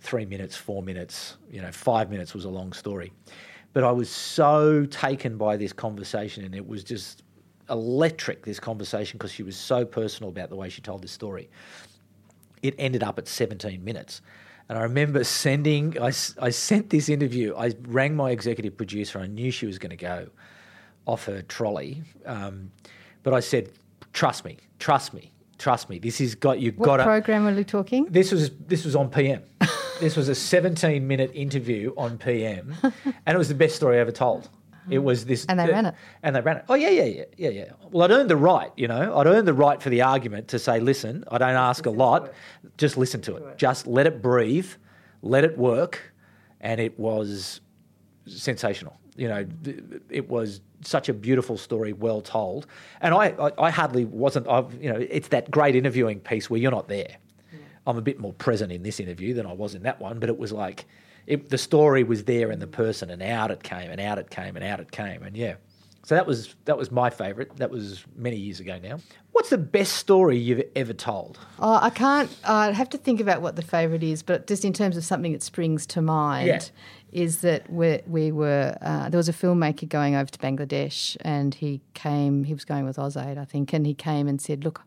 three 0.01 0.25
minutes, 0.25 0.55
four 0.55 0.83
minutes, 0.83 1.37
you 1.49 1.61
know, 1.61 1.71
five 1.71 2.09
minutes 2.09 2.33
was 2.33 2.45
a 2.45 2.49
long 2.49 2.73
story. 2.73 3.13
But 3.73 3.83
I 3.83 3.91
was 3.91 4.09
so 4.09 4.85
taken 4.85 5.37
by 5.37 5.55
this 5.55 5.71
conversation, 5.71 6.43
and 6.43 6.55
it 6.55 6.67
was 6.67 6.83
just 6.83 7.23
electric. 7.69 8.43
This 8.43 8.59
conversation 8.59 9.17
because 9.17 9.31
she 9.31 9.43
was 9.43 9.55
so 9.55 9.85
personal 9.85 10.29
about 10.29 10.49
the 10.49 10.55
way 10.55 10.69
she 10.69 10.81
told 10.81 11.01
this 11.01 11.11
story. 11.11 11.49
It 12.61 12.75
ended 12.77 13.03
up 13.03 13.19
at 13.19 13.27
17 13.27 13.83
minutes. 13.83 14.21
And 14.69 14.77
I 14.77 14.81
remember 14.81 15.23
sending, 15.23 15.97
I, 16.01 16.07
I 16.41 16.49
sent 16.49 16.89
this 16.89 17.07
interview. 17.07 17.55
I 17.55 17.73
rang 17.83 18.15
my 18.15 18.31
executive 18.31 18.75
producer. 18.75 19.19
I 19.19 19.27
knew 19.27 19.51
she 19.51 19.65
was 19.65 19.77
going 19.77 19.91
to 19.91 19.95
go 19.95 20.27
off 21.05 21.25
her 21.25 21.41
trolley. 21.43 22.03
Um, 22.25 22.71
but 23.23 23.33
I 23.33 23.39
said, 23.39 23.69
trust 24.17 24.43
me, 24.43 24.57
trust 24.79 25.13
me, 25.13 25.31
trust 25.59 25.89
me. 25.89 25.99
This 25.99 26.19
is 26.19 26.33
got 26.33 26.59
you've 26.59 26.77
What 26.77 26.85
got 26.85 26.97
to. 26.97 27.03
program 27.03 27.47
are 27.47 27.53
we 27.55 27.63
talking? 27.63 28.05
This 28.09 28.31
was 28.31 28.49
this 28.67 28.83
was 28.83 28.95
on 28.95 29.09
PM. 29.09 29.43
this 29.99 30.15
was 30.15 30.27
a 30.27 30.35
17 30.35 31.07
minute 31.07 31.31
interview 31.35 31.93
on 31.95 32.17
PM, 32.17 32.75
and 32.83 33.35
it 33.35 33.37
was 33.37 33.47
the 33.47 33.55
best 33.55 33.75
story 33.75 33.99
ever 33.99 34.11
told. 34.11 34.49
It 34.89 34.99
was 34.99 35.25
this, 35.25 35.45
And 35.49 35.59
they 35.59 35.67
ran 35.67 35.85
it. 35.87 35.95
And 36.23 36.33
they 36.33 36.39
ran 36.39 36.57
it. 36.57 36.65
Oh 36.69 36.75
yeah, 36.75 36.89
yeah, 36.89 37.03
yeah, 37.03 37.23
yeah, 37.37 37.49
yeah. 37.49 37.71
Well, 37.91 38.03
I'd 38.05 38.11
earned 38.11 38.29
the 38.29 38.37
right. 38.37 38.71
You 38.77 38.87
know, 38.87 39.17
I'd 39.17 39.27
earned 39.27 39.47
the 39.47 39.53
right 39.53 39.81
for 39.81 39.89
the 39.89 40.01
argument 40.01 40.47
to 40.47 40.59
say, 40.59 40.79
listen, 40.79 41.25
I 41.29 41.37
don't 41.37 41.55
ask 41.55 41.85
a 41.85 41.89
lot, 41.91 42.31
just 42.77 42.97
listen 42.97 43.21
to 43.23 43.35
it. 43.35 43.57
Just 43.57 43.85
let 43.85 44.07
it 44.07 44.21
breathe, 44.21 44.69
let 45.21 45.43
it 45.43 45.57
work, 45.57 46.13
and 46.61 46.79
it 46.79 46.97
was 46.97 47.59
sensational. 48.25 48.97
You 49.17 49.27
know, 49.27 49.45
it 50.09 50.29
was 50.29 50.61
such 50.81 51.09
a 51.09 51.13
beautiful 51.13 51.57
story, 51.57 51.91
well 51.91 52.21
told. 52.21 52.67
And 53.01 53.13
I, 53.13 53.29
I, 53.39 53.51
I 53.57 53.69
hardly 53.71 54.05
wasn't. 54.05 54.47
I've, 54.47 54.71
you 54.81 54.91
know, 54.93 54.99
it's 54.99 55.29
that 55.29 55.51
great 55.51 55.75
interviewing 55.75 56.19
piece 56.19 56.49
where 56.49 56.59
you're 56.59 56.71
not 56.71 56.87
there. 56.87 57.17
I'm 57.87 57.97
a 57.97 58.01
bit 58.01 58.19
more 58.19 58.33
present 58.33 58.71
in 58.71 58.83
this 58.83 58.99
interview 58.99 59.33
than 59.33 59.45
I 59.45 59.53
was 59.53 59.73
in 59.73 59.83
that 59.83 59.99
one, 59.99 60.19
but 60.19 60.29
it 60.29 60.37
was 60.37 60.51
like 60.51 60.85
it, 61.25 61.49
the 61.49 61.57
story 61.57 62.03
was 62.03 62.25
there 62.25 62.51
in 62.51 62.59
the 62.59 62.67
person, 62.67 63.09
and 63.09 63.21
out 63.21 63.49
it 63.49 63.63
came, 63.63 63.89
and 63.89 63.99
out 63.99 64.17
it 64.17 64.29
came, 64.29 64.55
and 64.55 64.63
out 64.63 64.79
it 64.79 64.91
came, 64.91 65.23
and 65.23 65.35
yeah. 65.35 65.55
So 66.03 66.15
that 66.15 66.25
was 66.25 66.55
that 66.65 66.77
was 66.77 66.89
my 66.89 67.09
favourite. 67.09 67.55
That 67.57 67.69
was 67.69 68.05
many 68.15 68.37
years 68.37 68.59
ago 68.61 68.79
now. 68.81 68.99
What's 69.33 69.49
the 69.49 69.57
best 69.57 69.93
story 69.93 70.37
you've 70.37 70.63
ever 70.75 70.93
told? 70.93 71.37
Oh, 71.59 71.79
I 71.81 71.89
can't. 71.89 72.29
I'd 72.45 72.75
have 72.75 72.89
to 72.91 72.97
think 72.97 73.19
about 73.19 73.41
what 73.41 73.55
the 73.55 73.61
favourite 73.61 74.03
is, 74.03 74.23
but 74.23 74.47
just 74.47 74.63
in 74.63 74.71
terms 74.73 74.95
of 74.95 75.03
something 75.03 75.33
that 75.33 75.43
springs 75.43 75.85
to 75.87 76.01
mind, 76.01 76.47
Yeah. 76.47 76.59
Is 77.11 77.39
that 77.41 77.69
we, 77.71 77.99
we 78.05 78.31
were 78.31 78.77
uh, 78.81 79.09
there 79.09 79.17
was 79.17 79.29
a 79.29 79.33
filmmaker 79.33 79.87
going 79.87 80.15
over 80.15 80.29
to 80.29 80.39
Bangladesh, 80.39 81.15
and 81.21 81.55
he 81.55 81.81
came. 81.93 82.43
He 82.43 82.53
was 82.53 82.65
going 82.65 82.85
with 82.85 82.97
AusAid, 82.97 83.37
I 83.37 83.45
think, 83.45 83.73
and 83.73 83.85
he 83.85 83.93
came 83.93 84.27
and 84.27 84.41
said, 84.41 84.63
"Look, 84.63 84.83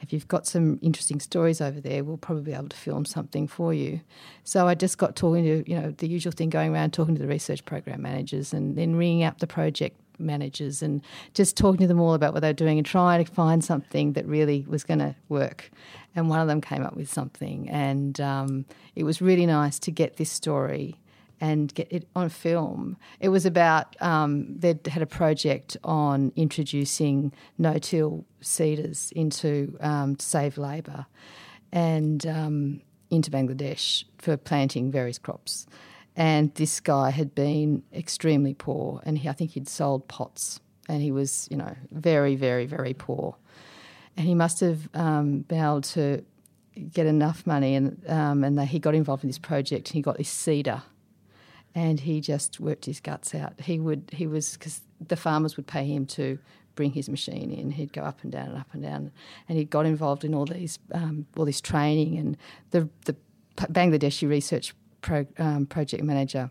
if 0.00 0.12
you've 0.12 0.28
got 0.28 0.46
some 0.46 0.78
interesting 0.82 1.20
stories 1.20 1.60
over 1.60 1.80
there, 1.80 2.02
we'll 2.02 2.16
probably 2.16 2.42
be 2.44 2.52
able 2.52 2.68
to 2.68 2.76
film 2.76 3.04
something 3.04 3.46
for 3.46 3.72
you." 3.72 4.00
So 4.42 4.66
I 4.66 4.74
just 4.74 4.98
got 4.98 5.14
talking 5.14 5.44
to 5.44 5.70
you 5.70 5.80
know 5.80 5.92
the 5.92 6.08
usual 6.08 6.32
thing, 6.32 6.50
going 6.50 6.74
around 6.74 6.92
talking 6.92 7.14
to 7.14 7.22
the 7.22 7.28
research 7.28 7.64
program 7.64 8.02
managers, 8.02 8.52
and 8.52 8.76
then 8.76 8.96
ringing 8.96 9.22
up 9.22 9.38
the 9.38 9.46
project 9.46 9.96
managers 10.18 10.82
and 10.82 11.00
just 11.32 11.56
talking 11.56 11.80
to 11.80 11.86
them 11.86 11.98
all 11.98 12.12
about 12.12 12.34
what 12.34 12.40
they're 12.40 12.52
doing 12.52 12.76
and 12.76 12.86
trying 12.86 13.24
to 13.24 13.32
find 13.32 13.64
something 13.64 14.12
that 14.12 14.26
really 14.26 14.66
was 14.68 14.84
going 14.84 14.98
to 14.98 15.14
work. 15.30 15.70
And 16.14 16.28
one 16.28 16.40
of 16.40 16.46
them 16.46 16.60
came 16.60 16.82
up 16.82 16.94
with 16.94 17.10
something, 17.10 17.70
and 17.70 18.20
um, 18.20 18.64
it 18.96 19.04
was 19.04 19.22
really 19.22 19.46
nice 19.46 19.78
to 19.78 19.90
get 19.90 20.16
this 20.16 20.30
story 20.30 20.99
and 21.40 21.74
get 21.74 21.88
it 21.90 22.06
on 22.14 22.28
film. 22.28 22.96
It 23.18 23.30
was 23.30 23.46
about 23.46 24.00
um, 24.02 24.58
they'd 24.58 24.86
had 24.86 25.02
a 25.02 25.06
project 25.06 25.76
on 25.82 26.32
introducing 26.36 27.32
no-till 27.56 28.24
seeders 28.40 29.12
into 29.16 29.76
um, 29.80 30.18
save 30.18 30.58
labour, 30.58 31.06
and 31.72 32.26
um, 32.26 32.82
into 33.10 33.30
Bangladesh 33.30 34.04
for 34.18 34.36
planting 34.36 34.90
various 34.90 35.18
crops. 35.18 35.66
And 36.16 36.54
this 36.54 36.80
guy 36.80 37.10
had 37.10 37.34
been 37.34 37.82
extremely 37.92 38.54
poor, 38.54 39.00
and 39.04 39.16
he, 39.18 39.28
I 39.28 39.32
think 39.32 39.52
he'd 39.52 39.68
sold 39.68 40.08
pots, 40.08 40.60
and 40.88 41.00
he 41.02 41.12
was, 41.12 41.48
you 41.50 41.56
know, 41.56 41.74
very, 41.90 42.36
very, 42.36 42.66
very 42.66 42.94
poor. 42.94 43.36
And 44.16 44.26
he 44.26 44.34
must 44.34 44.60
have 44.60 44.88
um, 44.92 45.40
been 45.40 45.62
able 45.62 45.80
to 45.80 46.24
get 46.92 47.06
enough 47.06 47.46
money, 47.46 47.74
and 47.74 48.02
um, 48.08 48.44
and 48.44 48.58
they, 48.58 48.66
he 48.66 48.78
got 48.78 48.94
involved 48.94 49.24
in 49.24 49.28
this 49.28 49.38
project, 49.38 49.88
and 49.88 49.94
he 49.94 50.02
got 50.02 50.18
this 50.18 50.28
cedar, 50.28 50.82
and 51.74 52.00
he 52.00 52.20
just 52.20 52.60
worked 52.60 52.84
his 52.86 53.00
guts 53.00 53.34
out. 53.34 53.60
He 53.60 53.78
would, 53.78 54.10
he 54.12 54.26
was 54.26 54.54
because 54.54 54.80
the 55.06 55.16
farmers 55.16 55.56
would 55.56 55.66
pay 55.66 55.84
him 55.84 56.06
to 56.06 56.38
bring 56.74 56.92
his 56.92 57.08
machine 57.08 57.50
in. 57.50 57.70
He'd 57.70 57.92
go 57.92 58.02
up 58.02 58.22
and 58.22 58.32
down 58.32 58.48
and 58.48 58.58
up 58.58 58.68
and 58.72 58.82
down, 58.82 59.12
and 59.48 59.58
he 59.58 59.64
got 59.64 59.86
involved 59.86 60.24
in 60.24 60.34
all 60.34 60.46
these, 60.46 60.78
um, 60.92 61.26
all 61.36 61.44
this 61.44 61.60
training, 61.60 62.18
and 62.18 62.36
the 62.70 62.88
the 63.04 63.16
Bangladeshi 63.56 64.28
research 64.28 64.74
pro, 65.02 65.26
um, 65.38 65.66
project 65.66 66.02
manager 66.02 66.50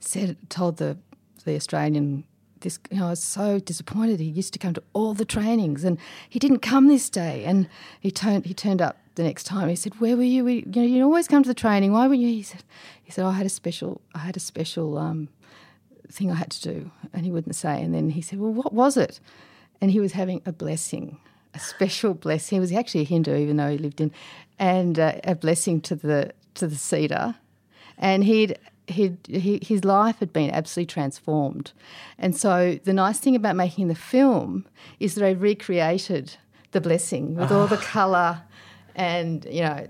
said 0.00 0.36
told 0.48 0.78
the 0.78 0.98
the 1.44 1.54
Australian 1.54 2.24
this 2.60 2.78
you 2.90 2.98
know 2.98 3.06
I 3.06 3.10
was 3.10 3.22
so 3.22 3.58
disappointed. 3.58 4.20
He 4.20 4.26
used 4.26 4.52
to 4.52 4.58
come 4.58 4.74
to 4.74 4.82
all 4.92 5.14
the 5.14 5.24
trainings 5.24 5.84
and 5.84 5.98
he 6.28 6.38
didn't 6.38 6.60
come 6.60 6.88
this 6.88 7.08
day. 7.08 7.44
And 7.44 7.68
he 8.00 8.10
turned 8.10 8.46
he 8.46 8.54
turned 8.54 8.82
up 8.82 8.98
the 9.14 9.22
next 9.22 9.44
time. 9.44 9.68
He 9.68 9.76
said, 9.76 10.00
"Where 10.00 10.16
were 10.16 10.22
you? 10.22 10.44
We, 10.44 10.54
you 10.56 10.64
know, 10.66 10.82
you 10.82 11.02
always 11.04 11.28
come 11.28 11.42
to 11.42 11.48
the 11.48 11.54
training. 11.54 11.92
Why 11.92 12.06
were 12.06 12.14
you?" 12.14 12.28
He 12.28 12.42
said, 12.42 12.62
"He 13.02 13.10
said 13.10 13.24
oh, 13.24 13.28
I 13.28 13.32
had 13.32 13.46
a 13.46 13.50
special 13.50 14.00
I 14.14 14.18
had 14.18 14.36
a 14.36 14.40
special 14.40 14.98
um, 14.98 15.28
thing 16.10 16.30
I 16.30 16.34
had 16.34 16.50
to 16.50 16.62
do." 16.62 16.90
And 17.12 17.24
he 17.24 17.30
wouldn't 17.30 17.54
say. 17.54 17.82
And 17.82 17.94
then 17.94 18.10
he 18.10 18.22
said, 18.22 18.38
"Well, 18.38 18.52
what 18.52 18.72
was 18.72 18.96
it?" 18.96 19.20
And 19.80 19.90
he 19.90 20.00
was 20.00 20.12
having 20.12 20.42
a 20.44 20.52
blessing, 20.52 21.18
a 21.54 21.58
special 21.58 22.14
blessing. 22.14 22.56
He 22.56 22.60
was 22.60 22.72
actually 22.72 23.02
a 23.02 23.04
Hindu, 23.04 23.34
even 23.34 23.56
though 23.56 23.70
he 23.70 23.78
lived 23.78 24.00
in, 24.00 24.12
and 24.58 24.98
uh, 24.98 25.14
a 25.24 25.34
blessing 25.34 25.80
to 25.82 25.94
the 25.94 26.32
to 26.54 26.66
the 26.66 26.76
seeder. 26.76 27.36
And 27.98 28.24
he'd 28.24 28.58
he'd, 28.90 29.18
he, 29.26 29.60
his 29.62 29.84
life 29.84 30.18
had 30.18 30.32
been 30.32 30.50
absolutely 30.50 30.92
transformed. 30.92 31.72
And 32.18 32.36
so 32.36 32.78
the 32.84 32.92
nice 32.92 33.18
thing 33.18 33.34
about 33.34 33.56
making 33.56 33.88
the 33.88 33.94
film 33.94 34.66
is 34.98 35.14
that 35.14 35.24
I 35.24 35.30
recreated 35.30 36.36
the 36.72 36.80
blessing 36.80 37.34
with 37.34 37.50
all 37.50 37.66
the 37.66 37.76
colour 37.76 38.42
and, 38.94 39.46
you 39.50 39.62
know, 39.62 39.86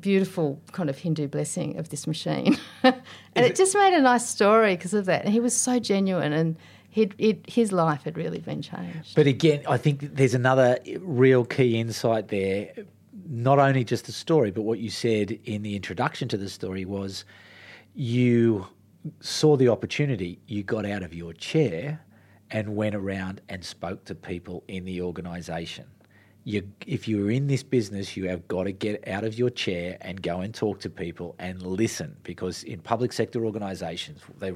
beautiful 0.00 0.60
kind 0.72 0.90
of 0.90 0.98
Hindu 0.98 1.28
blessing 1.28 1.78
of 1.78 1.88
this 1.90 2.06
machine. 2.06 2.58
and 2.82 2.94
it, 3.34 3.56
just 3.56 3.74
made 3.74 3.94
a 3.94 4.00
nice 4.00 4.28
story 4.28 4.76
because 4.76 4.94
of 4.94 5.06
that. 5.06 5.24
And 5.24 5.32
he 5.32 5.40
was 5.40 5.54
so 5.54 5.78
genuine 5.78 6.32
and 6.32 6.56
his 6.90 7.72
life 7.72 8.02
had 8.02 8.16
really 8.16 8.40
been 8.40 8.62
changed. 8.62 9.14
But 9.14 9.26
again, 9.26 9.62
I 9.68 9.76
think 9.76 10.16
there's 10.16 10.34
another 10.34 10.78
real 11.00 11.44
key 11.44 11.78
insight 11.78 12.28
there. 12.28 12.72
Not 13.28 13.58
only 13.58 13.84
just 13.84 14.06
the 14.06 14.12
story, 14.12 14.50
but 14.50 14.62
what 14.62 14.80
you 14.80 14.90
said 14.90 15.38
in 15.44 15.62
the 15.62 15.76
introduction 15.76 16.28
to 16.28 16.36
the 16.36 16.48
story 16.48 16.84
was 16.84 17.24
you 17.94 18.66
saw 19.20 19.56
the 19.56 19.68
opportunity, 19.68 20.40
you 20.46 20.62
got 20.62 20.84
out 20.84 21.02
of 21.02 21.14
your 21.14 21.32
chair 21.32 22.00
and 22.50 22.74
went 22.74 22.94
around 22.94 23.40
and 23.48 23.64
spoke 23.64 24.04
to 24.06 24.14
people 24.14 24.64
in 24.66 24.84
the 24.84 25.00
organisation. 25.00 25.86
You, 26.44 26.70
if 26.86 27.06
you're 27.06 27.30
in 27.30 27.48
this 27.48 27.62
business, 27.62 28.16
you 28.16 28.28
have 28.28 28.48
got 28.48 28.64
to 28.64 28.72
get 28.72 29.06
out 29.06 29.24
of 29.24 29.38
your 29.38 29.50
chair 29.50 29.98
and 30.00 30.22
go 30.22 30.40
and 30.40 30.54
talk 30.54 30.80
to 30.80 30.90
people 30.90 31.34
and 31.38 31.62
listen 31.62 32.16
because 32.22 32.62
in 32.64 32.80
public 32.80 33.12
sector 33.12 33.44
organisations, 33.44 34.20
they 34.38 34.52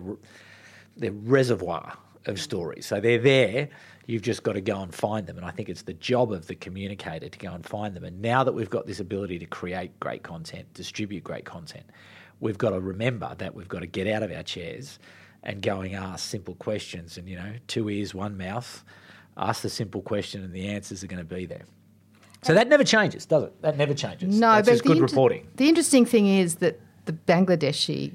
they're 0.97 1.13
reservoir 1.13 1.97
of 2.27 2.41
stories. 2.41 2.87
So 2.87 3.01
they're 3.01 3.19
there. 3.19 3.69
You've 4.07 4.23
just 4.23 4.43
got 4.43 4.53
to 4.53 4.61
go 4.61 4.81
and 4.81 4.95
find 4.95 5.27
them. 5.27 5.37
And 5.37 5.47
I 5.47 5.51
think 5.51 5.69
it's 5.69 5.83
the 5.83 5.95
job 5.95 6.33
of 6.33 6.47
the 6.47 6.55
communicator 6.55 7.29
to 7.29 7.39
go 7.39 7.53
and 7.53 7.65
find 7.65 7.95
them. 7.95 8.05
And 8.05 8.21
now 8.21 8.45
that 8.45 8.53
we've 8.53 8.71
got 8.71 8.87
this 8.87 9.01
ability 9.01 9.39
to 9.39 9.47
create 9.47 9.99
great 10.01 10.23
content, 10.23 10.73
distribute 10.75 11.25
great 11.25 11.45
content, 11.45 11.85
we've 12.41 12.59
got 12.59 12.71
to 12.71 12.81
remember 12.81 13.35
that 13.39 13.55
we've 13.55 13.69
got 13.69 13.81
to 13.81 13.87
get 13.87 14.07
out 14.07 14.23
of 14.23 14.31
our 14.31 14.43
chairs 14.43 14.99
and 15.43 15.63
go 15.63 15.81
and 15.81 15.95
ask 15.95 16.29
simple 16.29 16.55
questions. 16.55 17.19
And, 17.19 17.29
you 17.29 17.37
know, 17.37 17.55
two 17.67 17.89
ears, 17.89 18.15
one 18.15 18.37
mouth. 18.37 18.85
Ask 19.37 19.63
the 19.63 19.69
simple 19.71 20.01
question, 20.01 20.45
and 20.45 20.53
the 20.53 20.69
answers 20.69 21.03
are 21.03 21.07
going 21.09 21.27
to 21.27 21.35
be 21.35 21.47
there. 21.47 21.65
So 22.43 22.55
that 22.55 22.69
never 22.69 22.85
changes, 22.85 23.25
does 23.27 23.45
it? 23.45 23.63
That 23.63 23.77
never 23.77 23.95
changes. 23.95 24.39
No, 24.39 24.53
That's 24.53 24.69
but 24.69 24.73
just 24.73 24.85
good 24.85 24.97
inter- 24.99 25.07
reporting. 25.07 25.49
The 25.57 25.69
interesting 25.69 26.05
thing 26.05 26.27
is 26.27 26.57
that 26.57 26.79
the 27.07 27.13
Bangladeshi 27.13 28.13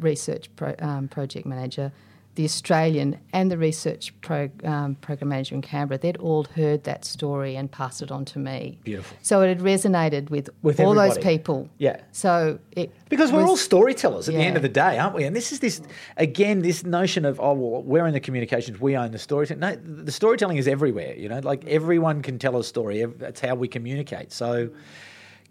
research 0.00 0.48
pro, 0.56 0.74
um, 0.80 1.08
project 1.08 1.46
manager, 1.46 1.92
the 2.38 2.44
Australian 2.44 3.18
and 3.32 3.50
the 3.50 3.58
research 3.58 4.14
pro, 4.20 4.48
um, 4.62 4.94
program 5.00 5.30
manager 5.30 5.56
in 5.56 5.60
Canberra, 5.60 5.98
they'd 5.98 6.16
all 6.18 6.44
heard 6.44 6.84
that 6.84 7.04
story 7.04 7.56
and 7.56 7.68
passed 7.68 8.00
it 8.00 8.12
on 8.12 8.24
to 8.26 8.38
me. 8.38 8.78
Beautiful. 8.84 9.16
So 9.22 9.42
it 9.42 9.48
had 9.48 9.58
resonated 9.58 10.30
with, 10.30 10.48
With 10.62 10.78
all 10.78 10.94
those 10.94 11.18
people. 11.18 11.68
Yeah. 11.78 12.00
So 12.12 12.60
it 12.76 12.94
Because 13.08 13.32
we're 13.32 13.42
all 13.42 13.56
storytellers 13.56 14.28
at 14.28 14.36
the 14.36 14.40
end 14.40 14.54
of 14.54 14.62
the 14.62 14.68
day, 14.68 14.98
aren't 14.98 15.16
we? 15.16 15.24
And 15.24 15.34
this 15.34 15.50
is 15.50 15.58
this 15.58 15.82
again, 16.16 16.62
this 16.62 16.84
notion 16.84 17.24
of 17.24 17.40
oh 17.40 17.54
well, 17.54 17.82
we're 17.82 18.06
in 18.06 18.14
the 18.14 18.20
communications, 18.20 18.80
we 18.80 18.96
own 18.96 19.10
the 19.10 19.18
storytelling. 19.18 19.58
No, 19.58 19.74
the 19.74 20.12
storytelling 20.12 20.58
is 20.58 20.68
everywhere. 20.68 21.16
You 21.16 21.28
know, 21.28 21.40
like 21.40 21.66
everyone 21.66 22.22
can 22.22 22.38
tell 22.38 22.56
a 22.56 22.62
story. 22.62 23.04
That's 23.04 23.40
how 23.40 23.56
we 23.56 23.66
communicate. 23.66 24.30
So, 24.30 24.70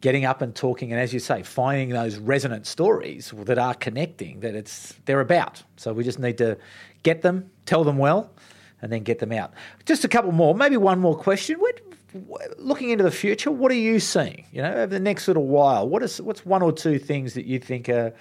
getting 0.01 0.25
up 0.25 0.41
and 0.41 0.55
talking, 0.55 0.91
and 0.91 1.01
as 1.01 1.13
you 1.13 1.19
say, 1.19 1.43
finding 1.43 1.89
those 1.89 2.17
resonant 2.17 2.67
stories 2.67 3.33
that 3.35 3.57
are 3.57 3.73
connecting, 3.73 4.39
that 4.41 4.55
it's 4.55 4.93
they're 5.05 5.21
about. 5.21 5.63
So 5.75 5.93
we 5.93 6.03
just 6.03 6.19
need 6.19 6.37
to 6.37 6.57
get 7.03 7.21
them, 7.21 7.49
tell 7.65 7.83
them 7.83 7.97
well, 7.97 8.31
and 8.81 8.91
then 8.91 9.03
get 9.03 9.19
them 9.19 9.31
out. 9.31 9.53
Just 9.85 10.03
a 10.03 10.07
couple 10.07 10.31
more, 10.31 10.53
maybe 10.53 10.77
one 10.77 10.99
more 10.99 11.17
question. 11.17 11.59
What, 11.59 11.81
looking 12.57 12.89
into 12.89 13.03
the 13.03 13.11
future, 13.11 13.51
what 13.51 13.71
are 13.71 13.75
you 13.75 13.99
seeing? 13.99 14.45
You 14.51 14.61
know, 14.61 14.73
over 14.73 14.87
the 14.87 14.99
next 14.99 15.27
little 15.27 15.47
while, 15.47 15.87
what 15.87 16.03
is 16.03 16.21
what's 16.21 16.45
one 16.45 16.61
or 16.61 16.71
two 16.71 16.99
things 16.99 17.33
that 17.33 17.45
you 17.45 17.59
think 17.59 17.89
are 17.89 18.13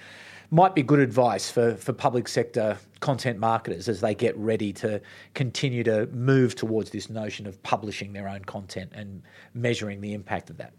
might 0.49 0.73
be 0.73 0.81
good 0.81 0.99
advice 0.99 1.51
for, 1.51 1.75
for 1.75 1.91
public 1.91 2.27
sector 2.27 2.77
content 3.01 3.37
marketers 3.37 3.89
as 3.89 3.99
they 3.99 4.15
get 4.15 4.35
ready 4.37 4.71
to 4.71 5.01
continue 5.33 5.83
to 5.83 6.07
move 6.07 6.55
towards 6.55 6.89
this 6.89 7.09
notion 7.09 7.45
of 7.45 7.61
publishing 7.63 8.13
their 8.13 8.29
own 8.29 8.45
content 8.45 8.89
and 8.95 9.21
measuring 9.53 9.99
the 9.99 10.13
impact 10.13 10.49
of 10.49 10.57
that? 10.57 10.73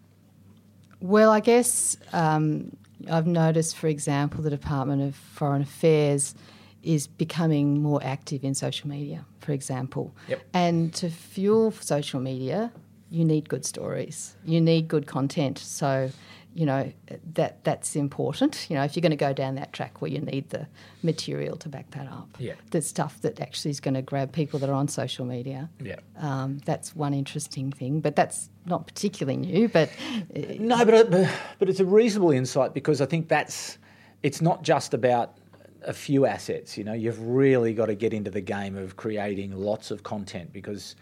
Well, 1.00 1.30
I 1.30 1.40
guess 1.40 1.96
um, 2.12 2.76
I've 3.11 3.26
noticed, 3.26 3.76
for 3.76 3.87
example, 3.87 4.42
the 4.42 4.50
Department 4.50 5.02
of 5.02 5.14
Foreign 5.14 5.62
Affairs 5.62 6.34
is 6.82 7.06
becoming 7.06 7.82
more 7.82 8.00
active 8.02 8.44
in 8.44 8.54
social 8.54 8.88
media, 8.88 9.24
for 9.40 9.52
example. 9.52 10.14
Yep. 10.28 10.42
And 10.54 10.94
to 10.94 11.11
fuel 11.11 11.70
social 11.72 12.20
media, 12.20 12.72
you 13.11 13.24
need 13.24 13.48
good 13.48 13.64
stories. 13.64 14.37
You 14.44 14.61
need 14.61 14.88
good 14.88 15.06
content. 15.06 15.58
So, 15.58 16.11
you 16.54 16.66
know, 16.66 16.92
that 17.34 17.62
that's 17.64 17.94
important. 17.94 18.66
You 18.68 18.76
know, 18.76 18.84
if 18.84 18.96
you're 18.96 19.02
going 19.02 19.11
to 19.11 19.16
go 19.16 19.32
down 19.32 19.54
that 19.56 19.72
track 19.72 20.00
where 20.00 20.11
you 20.11 20.20
need 20.20 20.50
the 20.50 20.66
material 21.02 21.56
to 21.58 21.68
back 21.68 21.90
that 21.92 22.08
up. 22.08 22.28
Yeah. 22.38 22.54
The 22.70 22.82
stuff 22.82 23.20
that 23.22 23.40
actually 23.40 23.70
is 23.70 23.80
going 23.80 23.94
to 23.94 24.02
grab 24.02 24.32
people 24.32 24.58
that 24.61 24.68
are 24.68 24.74
on 24.74 24.88
social 24.88 25.24
media. 25.24 25.70
Yeah. 25.80 25.96
Um, 26.16 26.58
that's 26.64 26.96
one 26.96 27.14
interesting 27.14 27.70
thing, 27.70 28.00
but 28.00 28.16
that's 28.16 28.50
not 28.66 28.87
particularly 28.87 29.37
new. 29.37 29.68
But 29.68 29.90
uh, 30.34 30.54
No, 30.58 30.84
but, 30.84 31.11
but 31.11 31.30
but 31.58 31.68
it's 31.68 31.80
a 31.80 31.84
reasonable 31.84 32.32
insight 32.32 32.74
because 32.74 33.00
I 33.00 33.06
think 33.06 33.28
that's 33.28 33.78
it's 34.22 34.40
not 34.40 34.62
just 34.62 34.94
about 34.94 35.38
a 35.82 35.92
few 35.92 36.26
assets. 36.26 36.76
You 36.76 36.84
know, 36.84 36.92
you've 36.92 37.20
really 37.20 37.72
got 37.72 37.87
to 37.87 37.94
get 37.94 38.12
into 38.12 38.30
the 38.30 38.40
game 38.40 38.76
of 38.76 38.96
creating 38.96 39.52
lots 39.52 39.90
of 39.90 40.02
content 40.02 40.52
because 40.52 40.96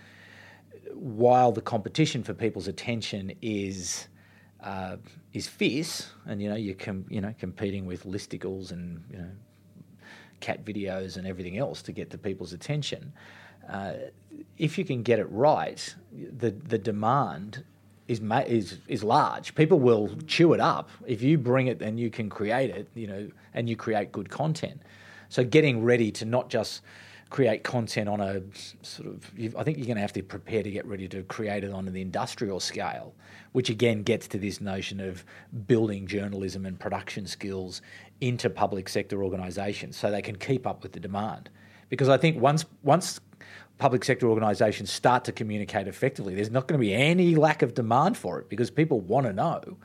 while 0.92 1.52
the 1.52 1.60
competition 1.60 2.22
for 2.22 2.34
people's 2.34 2.68
attention 2.68 3.32
is 3.42 4.08
uh, 4.62 4.96
is 5.36 5.46
fierce, 5.46 6.08
and 6.26 6.40
you 6.40 6.48
know 6.48 6.56
you 6.56 6.74
com- 6.74 7.04
you 7.10 7.20
know 7.20 7.34
competing 7.38 7.84
with 7.84 8.04
listicles 8.04 8.72
and 8.72 9.04
you 9.10 9.18
know 9.18 9.30
cat 10.40 10.64
videos 10.64 11.18
and 11.18 11.26
everything 11.26 11.58
else 11.58 11.82
to 11.82 11.92
get 11.92 12.08
the 12.08 12.16
people's 12.16 12.54
attention. 12.54 13.12
Uh, 13.68 13.92
if 14.56 14.78
you 14.78 14.84
can 14.84 15.02
get 15.02 15.18
it 15.18 15.30
right, 15.30 15.94
the 16.38 16.50
the 16.50 16.78
demand 16.78 17.64
is 18.08 18.22
ma- 18.22 18.46
is 18.46 18.78
is 18.88 19.04
large. 19.04 19.54
People 19.54 19.78
will 19.78 20.08
chew 20.26 20.54
it 20.54 20.60
up 20.60 20.88
if 21.06 21.20
you 21.20 21.36
bring 21.36 21.66
it 21.66 21.82
and 21.82 22.00
you 22.00 22.08
can 22.08 22.30
create 22.30 22.70
it, 22.70 22.88
you 22.94 23.06
know, 23.06 23.28
and 23.52 23.68
you 23.68 23.76
create 23.76 24.12
good 24.12 24.30
content. 24.30 24.80
So 25.28 25.44
getting 25.44 25.84
ready 25.84 26.10
to 26.12 26.24
not 26.24 26.48
just 26.48 26.80
create 27.28 27.64
content 27.64 28.08
on 28.08 28.20
a 28.20 28.40
sort 28.82 29.08
of, 29.08 29.30
I 29.56 29.64
think 29.64 29.78
you're 29.78 29.86
going 29.86 29.96
to 29.96 30.00
have 30.00 30.12
to 30.12 30.22
prepare 30.22 30.62
to 30.62 30.70
get 30.70 30.86
ready 30.86 31.08
to 31.08 31.22
create 31.24 31.64
it 31.64 31.72
on 31.72 31.84
the 31.86 32.00
industrial 32.00 32.60
scale, 32.60 33.14
which 33.52 33.68
again 33.68 34.02
gets 34.02 34.28
to 34.28 34.38
this 34.38 34.60
notion 34.60 35.00
of 35.00 35.24
building 35.66 36.06
journalism 36.06 36.64
and 36.66 36.78
production 36.78 37.26
skills 37.26 37.82
into 38.20 38.48
public 38.48 38.88
sector 38.88 39.24
organisations 39.24 39.96
so 39.96 40.10
they 40.10 40.22
can 40.22 40.36
keep 40.36 40.66
up 40.66 40.82
with 40.82 40.92
the 40.92 41.00
demand. 41.00 41.50
Because 41.88 42.08
I 42.08 42.16
think 42.16 42.40
once 42.40 42.64
once 42.82 43.20
public 43.78 44.04
sector 44.04 44.28
organisations 44.28 44.90
start 44.90 45.24
to 45.24 45.32
communicate 45.32 45.88
effectively, 45.88 46.34
there's 46.34 46.50
not 46.50 46.66
going 46.66 46.80
to 46.80 46.84
be 46.84 46.94
any 46.94 47.34
lack 47.34 47.62
of 47.62 47.74
demand 47.74 48.16
for 48.16 48.38
it 48.38 48.48
because 48.48 48.70
people 48.70 49.00
want 49.00 49.26
to 49.26 49.32
know 49.32 49.76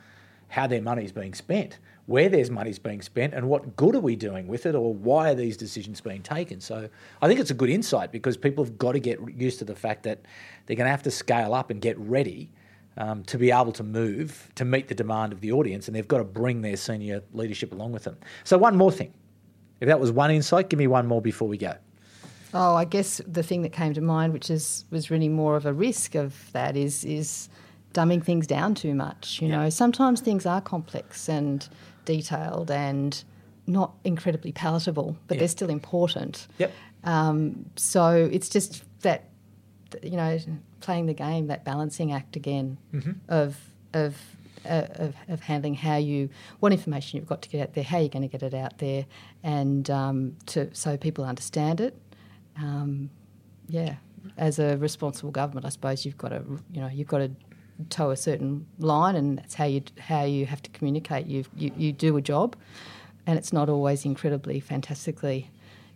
how 0.48 0.68
their 0.68 0.82
money 0.82 1.04
is 1.04 1.12
being 1.12 1.34
spent, 1.34 1.80
where 2.12 2.30
there's 2.30 2.52
money's 2.52 2.78
being 2.78 3.02
spent, 3.02 3.34
and 3.34 3.48
what 3.48 3.76
good 3.76 3.96
are 3.96 4.02
we 4.02 4.16
doing 4.16 4.48
with 4.48 4.66
it, 4.66 4.76
or 4.76 4.94
why 4.94 5.32
are 5.32 5.36
these 5.36 5.58
decisions 5.58 6.02
being 6.02 6.22
taken. 6.22 6.60
So 6.60 6.90
I 7.22 7.28
think 7.28 7.40
it's 7.40 7.52
a 7.52 7.56
good 7.56 7.70
insight 7.70 8.12
because 8.12 8.38
people 8.38 8.64
have 8.64 8.78
got 8.78 8.92
to 8.92 9.00
get 9.00 9.20
used 9.36 9.60
to 9.60 9.66
the 9.66 9.76
fact 9.76 10.04
that 10.04 10.20
they're 10.66 10.76
going 10.76 10.86
to 10.86 10.92
have 10.92 11.04
to 11.04 11.12
scale 11.12 11.54
up 11.54 11.72
and 11.72 11.82
get 11.82 11.98
ready 11.98 12.52
um, 12.98 13.24
to 13.24 13.38
be 13.38 13.52
able 13.52 13.72
to 13.72 13.84
move 13.84 14.50
to 14.56 14.66
meet 14.66 14.90
the 14.90 14.96
demand 14.96 15.34
of 15.34 15.42
the 15.42 15.52
audience, 15.52 15.88
and 15.88 15.96
they've 15.96 16.08
got 16.08 16.18
to 16.18 16.24
bring 16.24 16.62
their 16.62 16.78
senior 16.78 17.24
leadership 17.34 17.72
along 17.72 17.94
with 17.94 18.04
them. 18.04 18.18
So 18.44 18.58
one 18.58 18.76
more 18.76 18.92
thing. 18.92 19.14
If 19.80 19.88
that 19.88 20.00
was 20.00 20.12
one 20.12 20.30
insight, 20.30 20.70
give 20.70 20.78
me 20.78 20.88
one 20.88 21.08
more 21.08 21.22
before 21.22 21.48
we 21.48 21.58
go. 21.58 21.74
Oh, 22.54 22.76
I 22.76 22.86
guess 22.86 23.22
the 23.26 23.42
thing 23.42 23.62
that 23.62 23.72
came 23.72 23.94
to 23.94 24.02
mind, 24.02 24.34
which 24.34 24.50
is 24.50 24.86
was 24.92 25.10
really 25.10 25.30
more 25.30 25.56
of 25.56 25.66
a 25.66 25.74
risk 25.74 26.16
of 26.16 26.52
that, 26.52 26.76
is 26.76 27.06
is 27.06 27.50
dumbing 27.94 28.24
things 28.24 28.48
down 28.48 28.76
too 28.76 28.94
much. 28.96 29.42
You 29.42 29.48
Yeah. 29.50 29.64
know, 29.64 29.70
sometimes 29.70 30.22
things 30.22 30.46
are 30.46 30.62
complex 30.62 31.28
and 31.30 31.68
detailed 32.06 32.72
and 32.72 33.24
not 33.68 33.94
incredibly 34.04 34.52
palatable, 34.52 35.18
but 35.28 35.36
Yeah. 35.36 35.40
they're 35.40 35.48
still 35.48 35.70
important. 35.70 36.48
Yep. 36.58 36.72
Um, 37.04 37.66
so 37.76 38.30
it's 38.32 38.50
just 38.50 38.84
that, 39.02 39.26
you 40.04 40.18
know, 40.18 40.38
playing 40.80 41.06
the 41.08 41.14
game, 41.14 41.48
that 41.48 41.64
balancing 41.66 42.12
act 42.12 42.36
again 42.36 42.78
of 43.28 43.58
of. 43.94 44.16
Uh, 44.64 44.86
of, 44.94 45.16
of 45.28 45.40
handling 45.42 45.74
how 45.74 45.96
you 45.96 46.30
what 46.60 46.72
information 46.72 47.18
you've 47.18 47.28
got 47.28 47.42
to 47.42 47.50
get 47.50 47.64
out 47.64 47.74
there, 47.74 47.84
how 47.84 47.98
you're 47.98 48.10
going 48.10 48.22
to 48.22 48.28
get 48.28 48.44
it 48.44 48.54
out 48.54 48.78
there, 48.78 49.08
and 49.42 49.90
um, 49.90 50.36
to 50.46 50.70
so 50.76 50.96
people 50.98 51.24
understand 51.26 51.82
it. 51.82 51.98
Um, 52.58 53.10
yeah, 53.68 53.96
as 54.38 54.60
a 54.60 54.78
responsible 54.78 55.32
government, 55.32 55.66
I 55.66 55.70
suppose 55.70 56.06
you've 56.06 56.18
got 56.20 56.30
to 56.30 56.44
you 56.72 56.80
know 56.80 56.90
you've 56.90 57.08
got 57.08 57.18
to 57.20 57.32
toe 57.90 58.12
a 58.12 58.18
certain 58.18 58.66
line, 58.80 59.16
and 59.16 59.38
that's 59.38 59.56
how 59.56 59.66
you 59.66 59.82
how 60.00 60.24
you 60.24 60.46
have 60.46 60.62
to 60.64 60.70
communicate. 60.72 61.26
You 61.26 61.46
you, 61.56 61.72
you 61.76 61.92
do 61.92 62.18
a 62.18 62.22
job, 62.22 62.56
and 63.26 63.38
it's 63.38 63.54
not 63.54 63.70
always 63.70 64.06
incredibly 64.06 64.60
fantastically 64.60 65.50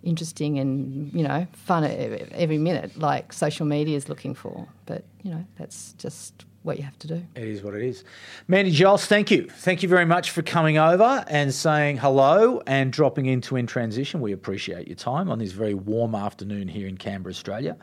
interesting 0.03 0.59
and 0.59 1.11
you 1.13 1.23
know 1.23 1.47
fun 1.51 1.83
every 2.31 2.59
minute 2.59 2.95
like 2.95 3.33
social 3.33 3.65
media 3.65 3.97
is 3.97 4.07
looking 4.07 4.33
for. 4.33 4.67
But 4.85 5.03
you 5.23 5.31
know 5.31 5.45
that's 5.57 5.93
just 5.93 6.45
what 6.65 6.77
you 6.77 6.83
have 6.83 6.97
to 6.99 7.07
do. 7.07 7.23
It 7.35 7.43
is 7.43 7.61
what 7.61 7.75
it 7.75 7.83
is. 7.83 8.03
Mandy 8.47 8.71
Gyles, 8.71 9.05
thank 9.05 9.29
you. 9.29 9.47
Thank 9.49 9.83
you 9.83 9.89
very 9.89 10.05
much 10.05 10.31
for 10.31 10.41
coming 10.41 10.79
over 10.79 11.23
and 11.27 11.53
saying 11.53 11.97
hello 11.97 12.61
and 12.65 12.91
dropping 12.91 13.27
into 13.27 13.55
In 13.55 13.67
Transition. 13.67 14.19
We 14.19 14.31
appreciate 14.31 14.87
your 14.87 14.95
time 14.95 15.29
on 15.29 15.37
this 15.37 15.51
very 15.51 15.75
warm 15.75 16.15
afternoon 16.15 16.67
here 16.67 16.87
in 16.87 16.97
Canberra, 16.97 17.31
Australia. 17.31 17.77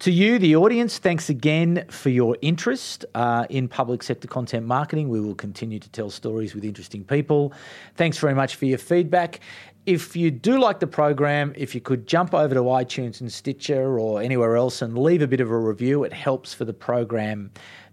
To 0.00 0.12
you, 0.12 0.38
the 0.38 0.54
audience, 0.54 0.98
thanks 0.98 1.28
again 1.28 1.84
for 1.90 2.10
your 2.10 2.36
interest 2.40 3.04
uh, 3.16 3.46
in 3.50 3.66
public 3.66 4.02
sector 4.02 4.28
content 4.28 4.64
marketing. 4.64 5.08
We 5.08 5.20
will 5.20 5.34
continue 5.34 5.80
to 5.80 5.88
tell 5.90 6.08
stories 6.08 6.54
with 6.54 6.64
interesting 6.64 7.02
people. 7.02 7.52
Thanks 7.96 8.18
very 8.18 8.34
much 8.34 8.54
for 8.54 8.66
your 8.66 8.78
feedback. 8.78 9.40
If 9.86 10.14
you 10.14 10.30
do 10.30 10.60
like 10.60 10.78
the 10.78 10.86
program, 10.86 11.52
if 11.56 11.74
you 11.74 11.80
could 11.80 12.06
jump 12.06 12.34
over 12.34 12.54
to 12.54 12.60
iTunes 12.60 13.20
and 13.20 13.32
Stitcher 13.32 13.98
or 13.98 14.20
anywhere 14.20 14.54
else 14.54 14.82
and 14.82 14.96
leave 14.96 15.22
a 15.22 15.26
bit 15.26 15.40
of 15.40 15.50
a 15.50 15.58
review, 15.58 16.04
it 16.04 16.12
helps 16.12 16.52
for 16.52 16.64
the 16.64 16.74
program 16.74 17.50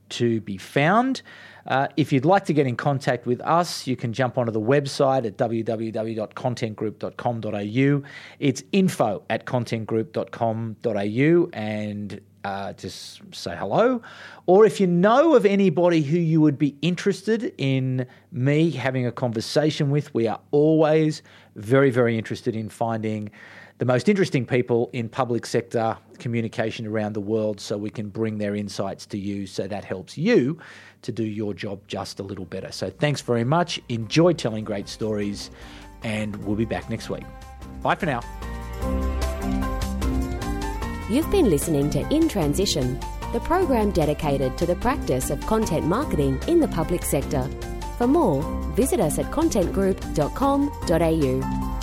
to 0.10 0.42
be 0.42 0.58
found. 0.58 1.22
Uh, 1.68 1.88
if 1.98 2.14
you'd 2.14 2.26
like 2.26 2.46
to 2.46 2.54
get 2.54 2.66
in 2.66 2.78
contact 2.78 3.26
with 3.26 3.42
us, 3.42 3.88
you 3.88 3.98
can 3.98 4.14
jump 4.14 4.38
onto 4.38 4.52
the 4.52 4.62
website 4.62 5.26
at 5.26 5.38
www.contentgroup.com.au. 5.38 8.10
It's 8.40 8.64
info 8.72 9.24
at 9.30 9.46
contentgroup.com.au 9.46 11.50
and 11.54 12.22
uh, 12.46 12.72
just 12.74 13.22
say 13.34 13.56
hello. 13.58 14.02
Or 14.46 14.66
if 14.66 14.80
you 14.80 14.86
know 14.88 15.36
of 15.36 15.46
anybody 15.46 16.02
who 16.02 16.18
you 16.18 16.40
would 16.40 16.58
be 16.58 16.78
interested 16.82 17.54
in 17.58 18.08
me 18.32 18.72
having 18.72 19.06
a 19.06 19.12
conversation 19.12 19.90
with, 19.90 20.14
we 20.14 20.28
are 20.28 20.40
always 20.52 21.22
very, 21.58 21.90
very 21.90 22.18
interested 22.18 22.56
in 22.56 22.70
finding 22.70 23.30
the 23.78 23.86
most 23.86 24.10
interesting 24.10 24.46
people 24.46 24.90
in 24.94 25.08
public 25.08 25.46
sector 25.46 25.98
communication 26.18 26.88
around 26.88 27.14
the 27.14 27.22
world 27.22 27.60
so 27.60 27.78
we 27.78 27.92
can 27.92 28.10
bring 28.10 28.40
their 28.40 28.56
insights 28.56 29.06
to 29.06 29.18
you 29.18 29.46
so 29.46 29.68
that 29.68 29.86
helps 29.86 30.18
you 30.18 30.58
to 31.04 31.12
do 31.12 31.24
your 31.24 31.54
job 31.54 31.80
just 31.88 32.20
a 32.20 32.24
little 32.24 32.46
better. 32.46 32.72
So 32.72 32.90
thanks 32.90 33.22
very 33.22 33.44
much. 33.44 33.80
Enjoy 33.90 34.34
telling 34.34 34.64
great 34.64 34.90
stories 34.90 35.52
and 36.04 36.36
we'll 36.38 36.56
be 36.56 36.66
back 36.66 36.90
next 36.90 37.10
week. 37.10 37.26
Bye 37.84 37.96
for 37.96 38.08
now. 38.08 38.22
You've 41.10 41.32
been 41.32 41.50
listening 41.50 41.90
to 41.92 42.00
In 42.14 42.28
Transition, 42.28 43.00
the 43.32 43.40
program 43.42 43.92
dedicated 43.92 44.58
to 44.58 44.66
the 44.66 44.76
practice 44.76 45.30
of 45.30 45.40
content 45.42 45.86
marketing 45.86 46.40
in 46.48 46.60
the 46.60 46.68
public 46.68 47.04
sector. 47.04 47.48
For 47.98 48.08
more, 48.08 48.42
visit 48.76 49.00
us 49.00 49.20
at 49.20 49.32
contentgroup.com.au. 49.32 51.77